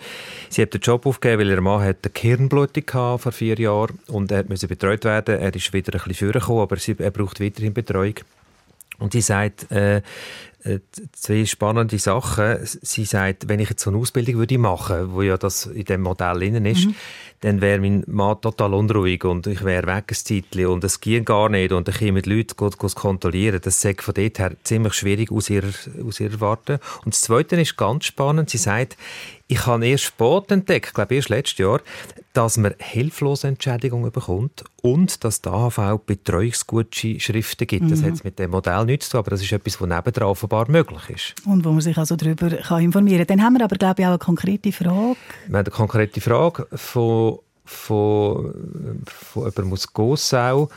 Sie 0.49 0.63
hat 0.63 0.75
den 0.75 0.81
Job 0.81 1.07
aufgegeben, 1.07 1.41
weil 1.41 1.51
ihr 1.51 1.61
Mann 1.61 1.83
hat 1.83 1.97
eine 2.05 2.13
Kirnblutung 2.13 2.85
hatte 2.93 3.19
vor 3.19 3.33
vier 3.33 3.59
Jahren 3.59 3.99
und 4.09 4.31
er 4.31 4.45
musste 4.45 4.69
betreut 4.69 5.05
werden. 5.05 5.41
Er 5.41 5.55
ist 5.55 5.73
wieder 5.73 5.95
ein 5.95 6.07
bisschen 6.07 6.31
vorgekommen, 6.31 6.63
aber 6.63 6.77
sie, 6.77 6.95
er 6.99 7.11
braucht 7.11 7.41
weiterhin 7.41 7.75
Betreuung. 7.75 8.15
Und 8.99 9.13
sie 9.13 9.23
sagt, 9.23 9.73
äh, 9.73 10.03
zwei 11.13 11.45
spannende 11.45 11.99
Sachen. 11.99 12.59
Sie 12.63 13.05
sagt, 13.05 13.49
wenn 13.49 13.61
ich 13.61 13.71
jetzt 13.71 13.83
so 13.83 13.91
eine 13.91 13.99
Ausbildung 13.99 14.37
würde 14.37 14.59
machen, 14.59 15.13
wo 15.13 15.21
ja 15.23 15.37
das 15.37 15.67
in 15.67 15.85
dem 15.85 16.03
Modell 16.03 16.39
drin 16.39 16.65
ist, 16.65 16.87
mhm. 16.87 16.95
dann 17.41 17.61
wäre 17.61 17.81
mein 17.81 18.03
Mann 18.07 18.41
total 18.41 18.73
unruhig 18.73 19.25
und 19.25 19.47
ich 19.47 19.63
wäre 19.63 19.87
weg 19.87 20.05
ein 20.09 20.15
Zeitchen 20.15 20.67
und 20.67 20.83
es 20.83 21.01
ging 21.01 21.25
gar 21.25 21.51
nicht 21.51 21.73
und 21.73 21.89
ich 21.89 22.01
mit 22.13 22.27
Leuten 22.27 22.57
gut, 22.57 22.79
gut 22.79 22.95
kontrollieren. 22.95 23.61
Das 23.63 23.81
sagt 23.81 24.03
von 24.03 24.15
dort 24.15 24.39
her 24.39 24.53
ziemlich 24.65 24.95
schwierig 24.95 25.31
aus 25.31 25.51
ihrer, 25.51 25.73
aus 26.07 26.21
ihrer 26.21 26.41
Warte. 26.41 26.81
Und 27.05 27.15
das 27.15 27.21
Zweite 27.21 27.61
ist 27.61 27.77
ganz 27.77 28.07
spannend. 28.07 28.49
Sie 28.49 28.59
sagt, 28.59 28.97
ich 29.49 29.67
habe 29.67 29.87
erst 29.87 30.05
spät 30.05 30.51
entdeckt, 30.51 30.87
ich 30.89 30.95
glaube 30.95 31.15
erst 31.15 31.29
letztes 31.29 31.59
Jahr, 31.59 31.81
dass 32.35 32.57
man 32.57 32.75
hilflose 32.79 33.47
Entschädigungen 33.47 34.11
bekommt 34.11 34.65
und 34.83 35.23
dass 35.25 35.41
die 35.41 35.49
AHV 35.49 36.01
Betreuungsgutschriften 36.05 37.67
gibt. 37.67 37.85
Mhm. 37.85 37.91
Das 37.91 38.03
hat 38.03 38.25
mit 38.25 38.39
dem 38.41 38.51
Modell 38.51 38.85
nichts 38.85 39.07
zu 39.07 39.13
tun, 39.13 39.19
aber 39.21 39.31
das 39.31 39.41
ist 39.41 39.53
etwas, 39.53 39.81
was 39.81 39.89
nebendran 39.89 40.29
offenbar 40.29 40.69
möglich 40.69 41.11
ist. 41.11 41.35
Und 41.47 41.65
wo 41.65 41.71
man 41.71 41.81
sich 41.81 41.97
also 41.97 42.17
darüber 42.17 42.51
kann 42.51 42.83
informieren 42.83 43.25
kann. 43.27 43.39
Dann 43.39 43.47
haben 43.47 43.55
wir 43.55 43.65
aber, 43.65 43.77
glaube 43.77 44.03
ich, 44.03 44.07
auch 44.07 44.11
eine 44.11 44.19
konkrete 44.19 44.73
Frage. 44.73 45.17
Wir 45.47 45.47
haben 45.47 45.55
eine 45.55 45.71
konkrete 45.71 46.21
Frage 46.21 46.67
von, 46.73 47.39
von, 47.65 49.03
von 49.07 49.45
jemandem 49.45 49.73
aus 49.73 49.93
Gossau 49.93 50.69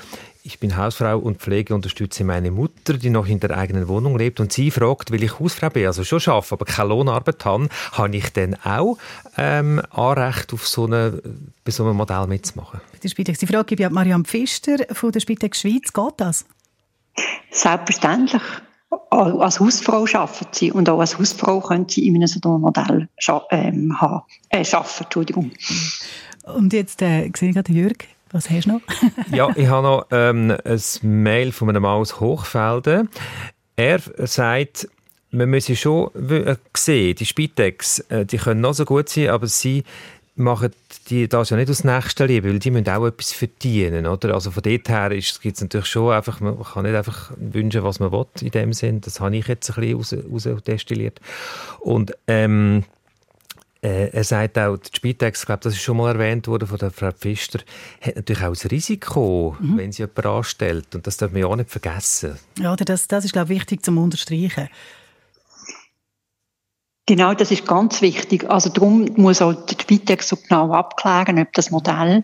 ich 0.48 0.60
bin 0.60 0.78
Hausfrau 0.78 1.18
und 1.18 1.42
pflege 1.42 1.76
unterstütze 1.76 2.24
meine 2.24 2.52
Mutter, 2.52 2.94
die 2.94 3.10
noch 3.10 3.28
in 3.28 3.42
der 3.42 3.58
eigenen 3.58 3.90
Wohnung 3.90 4.18
lebt. 4.18 4.40
Und 4.40 4.54
sie 4.54 4.72
fragt, 4.72 5.12
weil 5.12 5.22
ich 5.22 5.40
Hausfrau 5.42 5.70
bin, 5.70 5.86
also 5.86 6.06
schon 6.06 6.22
arbeite, 6.26 6.54
aber 6.54 6.64
keine 6.64 6.88
Lohnarbeit 6.88 7.44
habe, 7.44 7.68
habe 7.92 8.16
ich 8.16 8.30
denn 8.32 8.56
auch 8.64 8.98
ähm, 9.36 9.82
Anrecht 9.92 10.54
auf 10.54 10.66
so 10.66 10.86
eine, 10.86 11.22
bei 11.66 11.72
so 11.72 11.84
einem 11.84 11.98
Modell 11.98 12.28
mitzumachen? 12.28 12.80
Die 13.04 13.10
Spitex. 13.10 13.40
Die 13.40 13.48
Frage 13.48 13.66
gebe 13.66 13.84
ich 13.84 13.90
Marianne 13.90 14.24
Pfister 14.24 14.78
von 14.94 15.12
der 15.12 15.20
Spitex 15.20 15.60
Schweiz. 15.60 15.92
Geht 15.92 16.14
das? 16.16 16.46
Selbstverständlich. 17.52 18.42
Als 19.10 19.60
Hausfrau 19.60 20.06
arbeitet 20.14 20.56
sie 20.56 20.72
und 20.72 20.90
auch 20.90 21.02
als 21.02 21.20
Hausfrau 21.20 21.60
können 21.60 21.90
sie 21.90 22.08
in 22.08 22.16
einem 22.16 22.28
solchen 22.28 22.62
Modell 22.62 23.10
ähm, 23.52 24.00
haben, 24.00 24.24
äh, 24.50 24.64
arbeiten. 24.72 25.04
Entschuldigung. 25.04 25.52
Und 26.56 26.74
jetzt 26.74 27.02
äh, 27.02 27.30
sehe 27.36 27.50
ich 27.50 27.56
gerade 27.56 27.72
Jürg 27.72 28.08
was 28.32 28.50
hast 28.50 28.66
du 28.66 28.74
noch? 28.74 28.82
ja, 29.32 29.50
ich 29.56 29.68
habe 29.68 29.88
noch 29.88 30.08
ähm, 30.12 30.56
ein 30.64 30.82
Mail 31.02 31.52
von 31.52 31.70
einem 31.70 31.84
Mann 31.84 32.00
aus 32.02 32.20
Hochfelden. 32.20 33.10
Er 33.76 34.00
sagt, 34.28 34.88
man 35.32 35.50
muss 35.50 35.68
schon 35.78 36.10
äh, 36.30 36.56
sehen, 36.76 37.16
die 37.16 37.26
Spitex, 37.26 38.00
äh, 38.10 38.26
die 38.26 38.38
können 38.38 38.62
noch 38.62 38.74
so 38.74 38.86
gut 38.86 39.10
sein, 39.10 39.30
aber 39.30 39.48
sie 39.48 39.84
machen 40.36 40.72
die 41.10 41.28
das 41.28 41.50
ja 41.50 41.58
nicht 41.58 41.70
aus 41.70 41.84
nächster 41.84 42.28
Liebe, 42.28 42.50
weil 42.50 42.60
die 42.60 42.70
müssen 42.70 42.90
auch 42.90 43.08
etwas 43.08 43.34
verdienen, 43.34 44.06
oder? 44.06 44.36
Also 44.36 44.52
von 44.52 44.62
dort 44.62 44.88
her 44.88 45.10
gibt 45.10 45.56
es 45.56 45.62
natürlich 45.62 45.88
schon 45.88 46.12
einfach, 46.14 46.40
man 46.42 46.62
kann 46.62 46.84
nicht 46.84 46.96
einfach 46.96 47.32
wünschen, 47.38 47.84
was 47.84 48.00
man 48.00 48.12
will 48.12 48.26
in 48.42 48.52
dem 48.52 48.74
Sinn. 48.74 49.02
Das 49.02 49.20
habe 49.20 49.36
ich 49.36 49.48
jetzt 49.48 49.70
ein 49.72 49.82
bisschen 49.98 50.22
raus, 50.30 50.46
raus 50.46 50.64
destilliert. 50.64 51.20
Und 51.80 52.16
ähm, 52.28 52.84
äh, 53.82 54.10
er 54.10 54.24
sagt 54.24 54.58
auch, 54.58 54.78
die 54.78 54.90
Spitex, 54.96 55.42
ich 55.42 55.46
glaube, 55.46 55.62
das 55.64 55.74
ist 55.74 55.82
schon 55.82 55.98
mal 55.98 56.14
erwähnt 56.14 56.48
worden 56.48 56.68
von 56.68 56.78
der 56.78 56.92
Frau 56.92 57.12
Pfister, 57.12 57.60
hat 58.02 58.16
natürlich 58.16 58.44
auch 58.44 58.50
das 58.50 58.72
Risiko, 58.72 59.56
mhm. 59.60 59.78
wenn 59.78 59.92
sie 59.92 60.04
jemanden 60.04 60.28
anstellt. 60.28 60.96
Und 60.96 61.08
das 61.08 61.18
darf 61.18 61.32
man 61.32 61.42
ja 61.42 61.48
auch 61.48 61.56
nicht 61.56 61.70
vergessen. 61.70 62.38
Ja, 62.60 62.76
das, 62.76 63.08
das 63.08 63.26
ist, 63.26 63.34
glaube 63.34 63.54
ich, 63.54 63.60
wichtig 63.60 63.84
zum 63.84 63.98
Unterstreichen. 63.98 64.70
Genau, 67.10 67.34
das 67.34 67.52
ist 67.52 67.66
ganz 67.66 68.02
wichtig. 68.02 68.50
Also 68.50 68.70
darum 68.70 69.06
muss 69.16 69.42
auch 69.42 69.54
die 69.54 69.76
Spitex 69.82 70.28
so 70.28 70.36
genau 70.36 70.74
abklären, 70.74 71.40
ob 71.40 71.54
das 71.54 71.72
Modell 71.72 72.22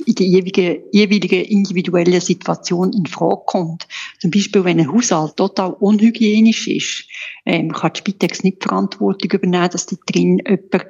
in 0.00 0.14
der 0.14 0.26
jeweiligen, 0.26 0.82
jeweiligen 0.92 1.44
individuellen 1.44 2.20
Situation 2.20 2.92
in 2.92 3.06
Frage 3.06 3.42
kommt. 3.46 3.88
Zum 4.20 4.30
Beispiel, 4.30 4.64
wenn 4.64 4.80
ein 4.80 4.92
Haushalt 4.92 5.36
total 5.36 5.72
unhygienisch 5.72 6.68
ist, 6.68 7.04
ähm, 7.44 7.72
kann 7.72 7.92
die 7.94 7.98
Spitex 7.98 8.42
nicht 8.42 8.62
die 8.62 8.68
Verantwortung 8.68 9.30
übernehmen, 9.30 9.70
dass 9.70 9.86
da 9.86 9.96
drin 10.06 10.42
jemand 10.46 10.86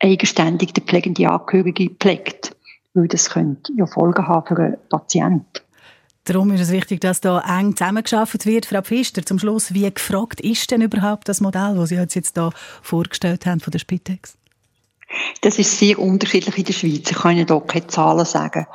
eigenständig 0.00 0.72
der 0.72 0.84
pflegende 0.84 1.28
Angehörige 1.28 1.90
pflegt. 1.90 2.56
Weil 2.94 3.08
das 3.08 3.30
könnte 3.30 3.72
ja 3.76 3.86
Folgen 3.86 4.26
haben 4.26 4.46
für 4.46 4.60
einen 4.60 4.76
Patienten. 4.88 5.60
Darum 6.24 6.50
ist 6.50 6.60
es 6.60 6.72
wichtig, 6.72 7.00
dass 7.00 7.22
da 7.22 7.40
eng 7.40 7.74
zusammengearbeitet 7.74 8.44
wird. 8.44 8.66
Frau 8.66 8.82
Pfister, 8.82 9.24
zum 9.24 9.38
Schluss, 9.38 9.72
wie 9.72 9.90
gefragt 9.90 10.42
ist 10.42 10.70
denn 10.70 10.82
überhaupt 10.82 11.26
das 11.26 11.40
Modell, 11.40 11.74
das 11.76 11.88
Sie 11.88 11.94
jetzt 11.94 12.12
hier 12.12 12.50
vorgestellt 12.82 13.46
haben 13.46 13.60
von 13.60 13.70
der 13.70 13.78
Spitex? 13.78 14.36
Das 15.40 15.58
ist 15.58 15.78
sehr 15.78 15.98
unterschiedlich 15.98 16.58
in 16.58 16.64
der 16.64 16.72
Schweiz. 16.72 17.10
Ich 17.10 17.16
kann 17.16 17.36
Ihnen 17.36 17.46
hier 17.46 17.60
keine 17.60 17.86
Zahlen 17.86 18.24
sagen. 18.24 18.66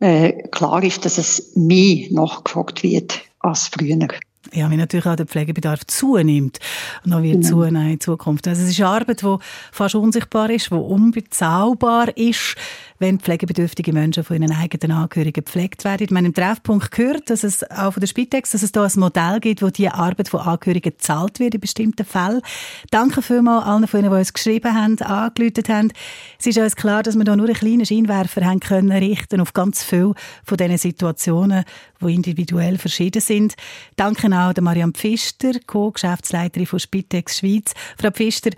Äh, 0.00 0.48
klar 0.48 0.82
ist, 0.82 1.04
dass 1.04 1.18
es 1.18 1.52
mehr 1.56 2.06
nachgefragt 2.10 2.82
wird 2.82 3.20
als 3.40 3.68
früher. 3.68 4.08
Ja, 4.52 4.70
wie 4.70 4.76
natürlich 4.76 5.06
auch 5.06 5.16
der 5.16 5.26
Pflegebedarf 5.26 5.86
zunimmt 5.86 6.58
und 7.04 7.10
noch 7.10 7.22
wird 7.22 7.42
genau. 7.42 7.48
zunehmen 7.48 7.92
in 7.92 8.00
Zukunft. 8.00 8.48
Also 8.48 8.62
es 8.62 8.70
ist 8.70 8.80
eine 8.80 8.88
Arbeit, 8.88 9.22
die 9.22 9.36
fast 9.72 9.94
unsichtbar 9.94 10.50
ist, 10.50 10.70
die 10.70 10.74
unbezahlbar 10.74 12.16
ist 12.16 12.56
wenn 12.98 13.20
pflegebedürftige 13.20 13.92
Menschen 13.92 14.24
von 14.24 14.40
ihren 14.40 14.54
eigenen 14.54 14.96
Angehörigen 14.96 15.44
gepflegt 15.44 15.84
werden. 15.84 16.08
In 16.08 16.14
meinem 16.14 16.34
Treffpunkt 16.34 16.90
gehört, 16.90 17.30
dass 17.30 17.44
es 17.44 17.68
auch 17.70 17.92
von 17.92 18.00
der 18.00 18.08
Spitex, 18.08 18.50
dass 18.50 18.62
es 18.62 18.72
da 18.72 18.84
ein 18.84 18.90
Modell 18.96 19.40
gibt, 19.40 19.62
wo 19.62 19.70
die 19.70 19.88
Arbeit 19.88 20.28
von 20.28 20.40
Angehörigen 20.40 20.92
gezahlt 20.92 21.38
wird 21.38 21.54
in 21.54 21.60
bestimmten 21.60 22.04
Fällen. 22.04 22.42
Danke 22.90 23.22
vielmals 23.22 23.66
allen 23.66 23.86
von 23.86 24.00
Ihnen, 24.00 24.10
die 24.10 24.16
uns 24.16 24.32
geschrieben 24.32 24.74
haben, 24.74 24.98
angeläutet 25.00 25.68
haben. 25.68 25.92
Es 26.38 26.46
ist 26.46 26.58
uns 26.58 26.76
klar, 26.76 27.02
dass 27.02 27.16
wir 27.16 27.24
da 27.24 27.36
nur 27.36 27.46
einen 27.46 27.54
kleinen 27.54 27.86
Scheinwerfer 27.86 28.44
haben 28.44 28.60
können 28.60 28.90
richten 28.90 29.40
auf 29.40 29.52
ganz 29.52 29.84
viele 29.84 30.14
von 30.44 30.56
diesen 30.56 30.78
Situationen, 30.78 31.64
die 32.00 32.14
individuell 32.14 32.78
verschieden 32.78 33.22
sind. 33.22 33.54
Danke 33.96 34.28
auch 34.38 34.52
der 34.52 34.62
Marianne 34.62 34.92
Pfister, 34.92 35.52
Co-Geschäftsleiterin 35.66 36.66
von 36.66 36.78
Spitex 36.78 37.38
Schweiz. 37.38 37.74
Frau 38.00 38.10
Pfister, 38.10 38.50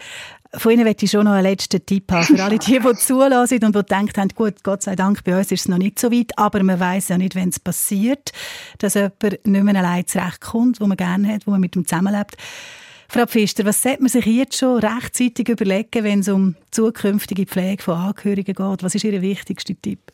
von 0.54 0.72
Ihnen 0.72 0.84
möchte 0.84 1.04
ich 1.04 1.10
schon 1.12 1.24
noch 1.24 1.32
einen 1.32 1.44
letzten 1.44 1.84
Tipp 1.84 2.10
haben 2.10 2.24
für 2.24 2.42
alle 2.42 2.58
die, 2.58 2.78
die 2.80 2.94
zulassen 2.98 3.64
und 3.64 3.74
die 3.74 3.94
haben, 3.94 4.28
gut, 4.34 4.64
Gott 4.64 4.82
sei 4.82 4.96
Dank, 4.96 5.22
bei 5.22 5.38
uns 5.38 5.52
ist 5.52 5.60
es 5.60 5.68
noch 5.68 5.78
nicht 5.78 5.98
so 5.98 6.10
weit, 6.10 6.36
aber 6.36 6.62
man 6.62 6.80
weiß 6.80 7.08
ja 7.08 7.18
nicht, 7.18 7.36
wenn 7.36 7.50
es 7.50 7.60
passiert, 7.60 8.32
dass 8.78 8.94
jemand 8.94 9.22
nicht 9.22 9.46
mehr 9.46 9.76
allein 9.76 10.06
zurechtkommt, 10.06 10.80
wo 10.80 10.86
man 10.86 10.96
gerne 10.96 11.34
hat, 11.34 11.46
wo 11.46 11.52
man 11.52 11.60
mit 11.60 11.76
ihm 11.76 11.86
zusammenlebt. 11.86 12.36
Frau 13.08 13.26
Pfister, 13.26 13.64
was 13.64 13.82
sollte 13.82 14.02
man 14.02 14.08
sich 14.08 14.26
jetzt 14.26 14.56
schon 14.56 14.78
rechtzeitig 14.78 15.48
überlegen, 15.48 16.04
wenn 16.04 16.20
es 16.20 16.28
um 16.28 16.56
zukünftige 16.70 17.46
Pflege 17.46 17.82
von 17.82 17.94
Angehörigen 17.94 18.54
geht? 18.54 18.82
Was 18.82 18.94
ist 18.94 19.04
Ihr 19.04 19.20
wichtigster 19.20 19.74
Tipp? 19.80 20.12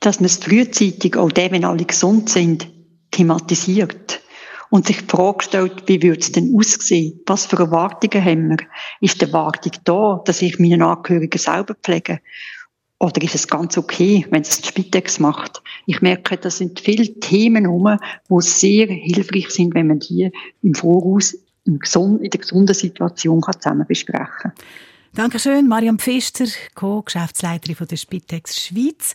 Dass 0.00 0.20
man 0.20 0.26
es 0.26 0.36
frühzeitig, 0.36 1.16
auch 1.16 1.32
dann, 1.32 1.50
wenn 1.52 1.64
alle 1.64 1.84
gesund 1.84 2.30
sind, 2.30 2.68
thematisiert 3.10 4.20
und 4.70 4.86
sich 4.86 4.98
die 4.98 5.06
Frage 5.06 5.44
stellt, 5.44 5.82
wie 5.86 6.02
würde 6.02 6.20
es 6.20 6.32
denn 6.32 6.54
aussehen? 6.56 7.20
Was 7.26 7.46
für 7.46 7.58
Erwartungen 7.58 8.24
haben 8.24 8.50
wir? 8.50 8.58
Ist 9.00 9.20
die 9.20 9.26
Erwartung 9.26 9.72
da, 9.84 10.22
dass 10.24 10.42
ich 10.42 10.58
meine 10.58 10.86
Angehörigen 10.86 11.38
selber 11.38 11.74
pflege? 11.74 12.20
Oder 13.00 13.22
ist 13.22 13.36
es 13.36 13.46
ganz 13.46 13.78
okay, 13.78 14.26
wenn 14.30 14.42
es 14.42 14.60
die 14.60 14.68
Spitex 14.68 15.20
macht? 15.20 15.62
Ich 15.86 16.02
merke, 16.02 16.36
da 16.36 16.50
sind 16.50 16.80
viele 16.80 17.18
Themen 17.20 17.64
herum, 17.64 17.98
die 18.28 18.40
sehr 18.40 18.88
hilfreich 18.88 19.50
sind, 19.50 19.74
wenn 19.74 19.86
man 19.86 20.00
die 20.00 20.30
im 20.62 20.74
Voraus 20.74 21.36
in 21.64 21.78
der 21.78 22.40
gesunden 22.40 22.74
Situation 22.74 23.42
zusammen 23.42 23.86
besprechen 23.86 24.26
kann. 24.40 24.52
Dankeschön, 25.14 25.68
Mariam 25.68 25.98
Pfister, 25.98 26.46
Co-Geschäftsleiterin 26.74 27.86
der 27.88 27.96
Spitex 27.96 28.60
Schweiz. 28.60 29.14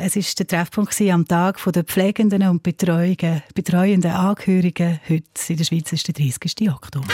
Es 0.00 0.14
ist 0.14 0.38
der 0.38 0.46
Treffpunkt 0.46 1.00
am 1.00 1.26
Tag 1.26 1.60
der 1.74 1.82
pflegenden 1.82 2.48
und 2.48 2.62
betreuenden 2.62 4.12
Angehörigen. 4.12 5.00
Heute 5.08 5.24
in 5.48 5.56
der 5.56 5.64
Schweiz 5.64 5.92
ist 5.92 6.06
der 6.06 6.14
30. 6.14 6.70
Oktober. 6.70 7.08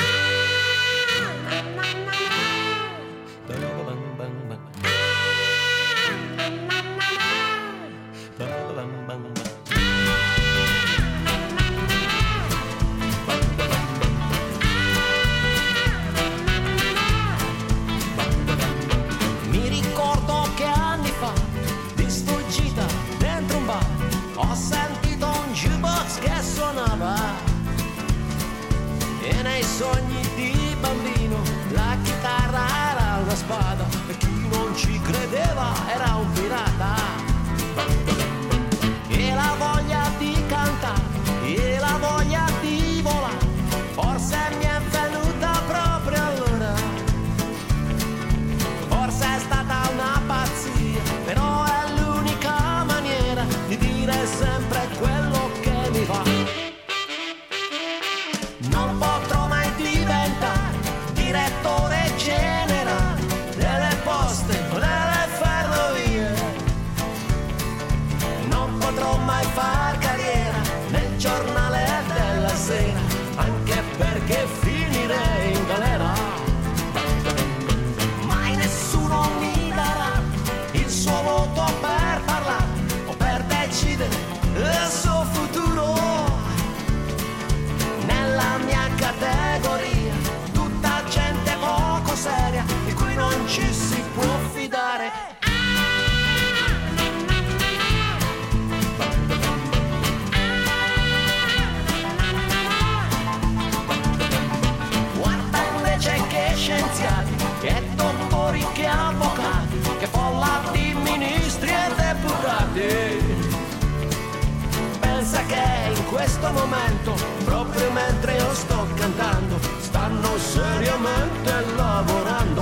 questo 116.45 116.53
momento, 116.53 117.15
proprio 117.45 117.91
mentre 117.91 118.37
io 118.37 118.53
sto 118.53 118.87
cantando, 118.95 119.59
stanno 119.81 120.37
seriamente 120.37 121.53
lavorando. 121.75 122.54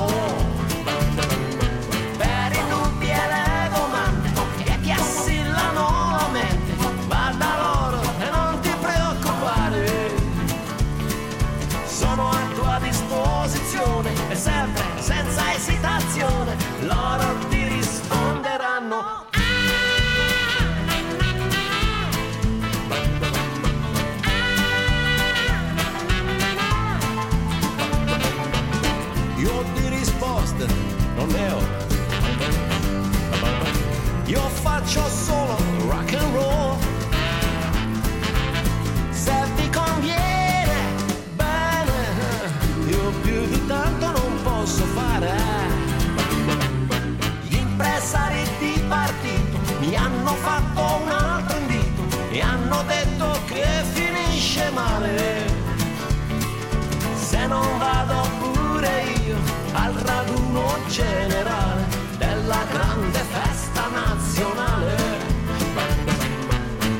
l'inno 60.53 60.77
generale 60.89 61.85
della 62.19 62.65
grande 62.71 63.19
festa 63.19 63.89
nazionale. 63.89 64.97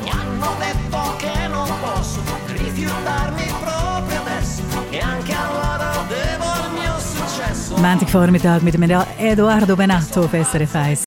Mi 0.03 0.11
hanno 0.11 0.55
detto 0.59 1.17
che 1.19 1.49
non 1.49 1.69
posso 1.81 2.21
rifiutarmi 2.47 3.45
proprio 3.61 4.21
adesso, 4.21 4.63
e 4.91 4.99
anche 4.99 5.35
allora 5.35 5.93
devo 6.09 6.45
il 6.67 6.81
mio 6.81 6.99
successo. 6.99 7.77
Mantikvormittag 7.77 8.63
mit 8.63 8.77
Eduardo 9.19 9.77
Benatto 9.77 10.23
auf 10.23 10.33
SRF 10.33 10.75
1. 10.75 11.03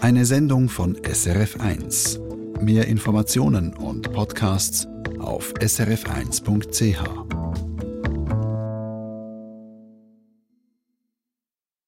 Eine 0.00 0.24
Sendung 0.24 0.68
von 0.68 0.96
SRF 1.02 1.56
1. 1.58 2.20
Mehr 2.60 2.86
Informationen 2.86 3.74
und 3.76 4.10
Podcasts 4.12 4.86
auf 5.18 5.52
srf1.ch. 5.60 7.35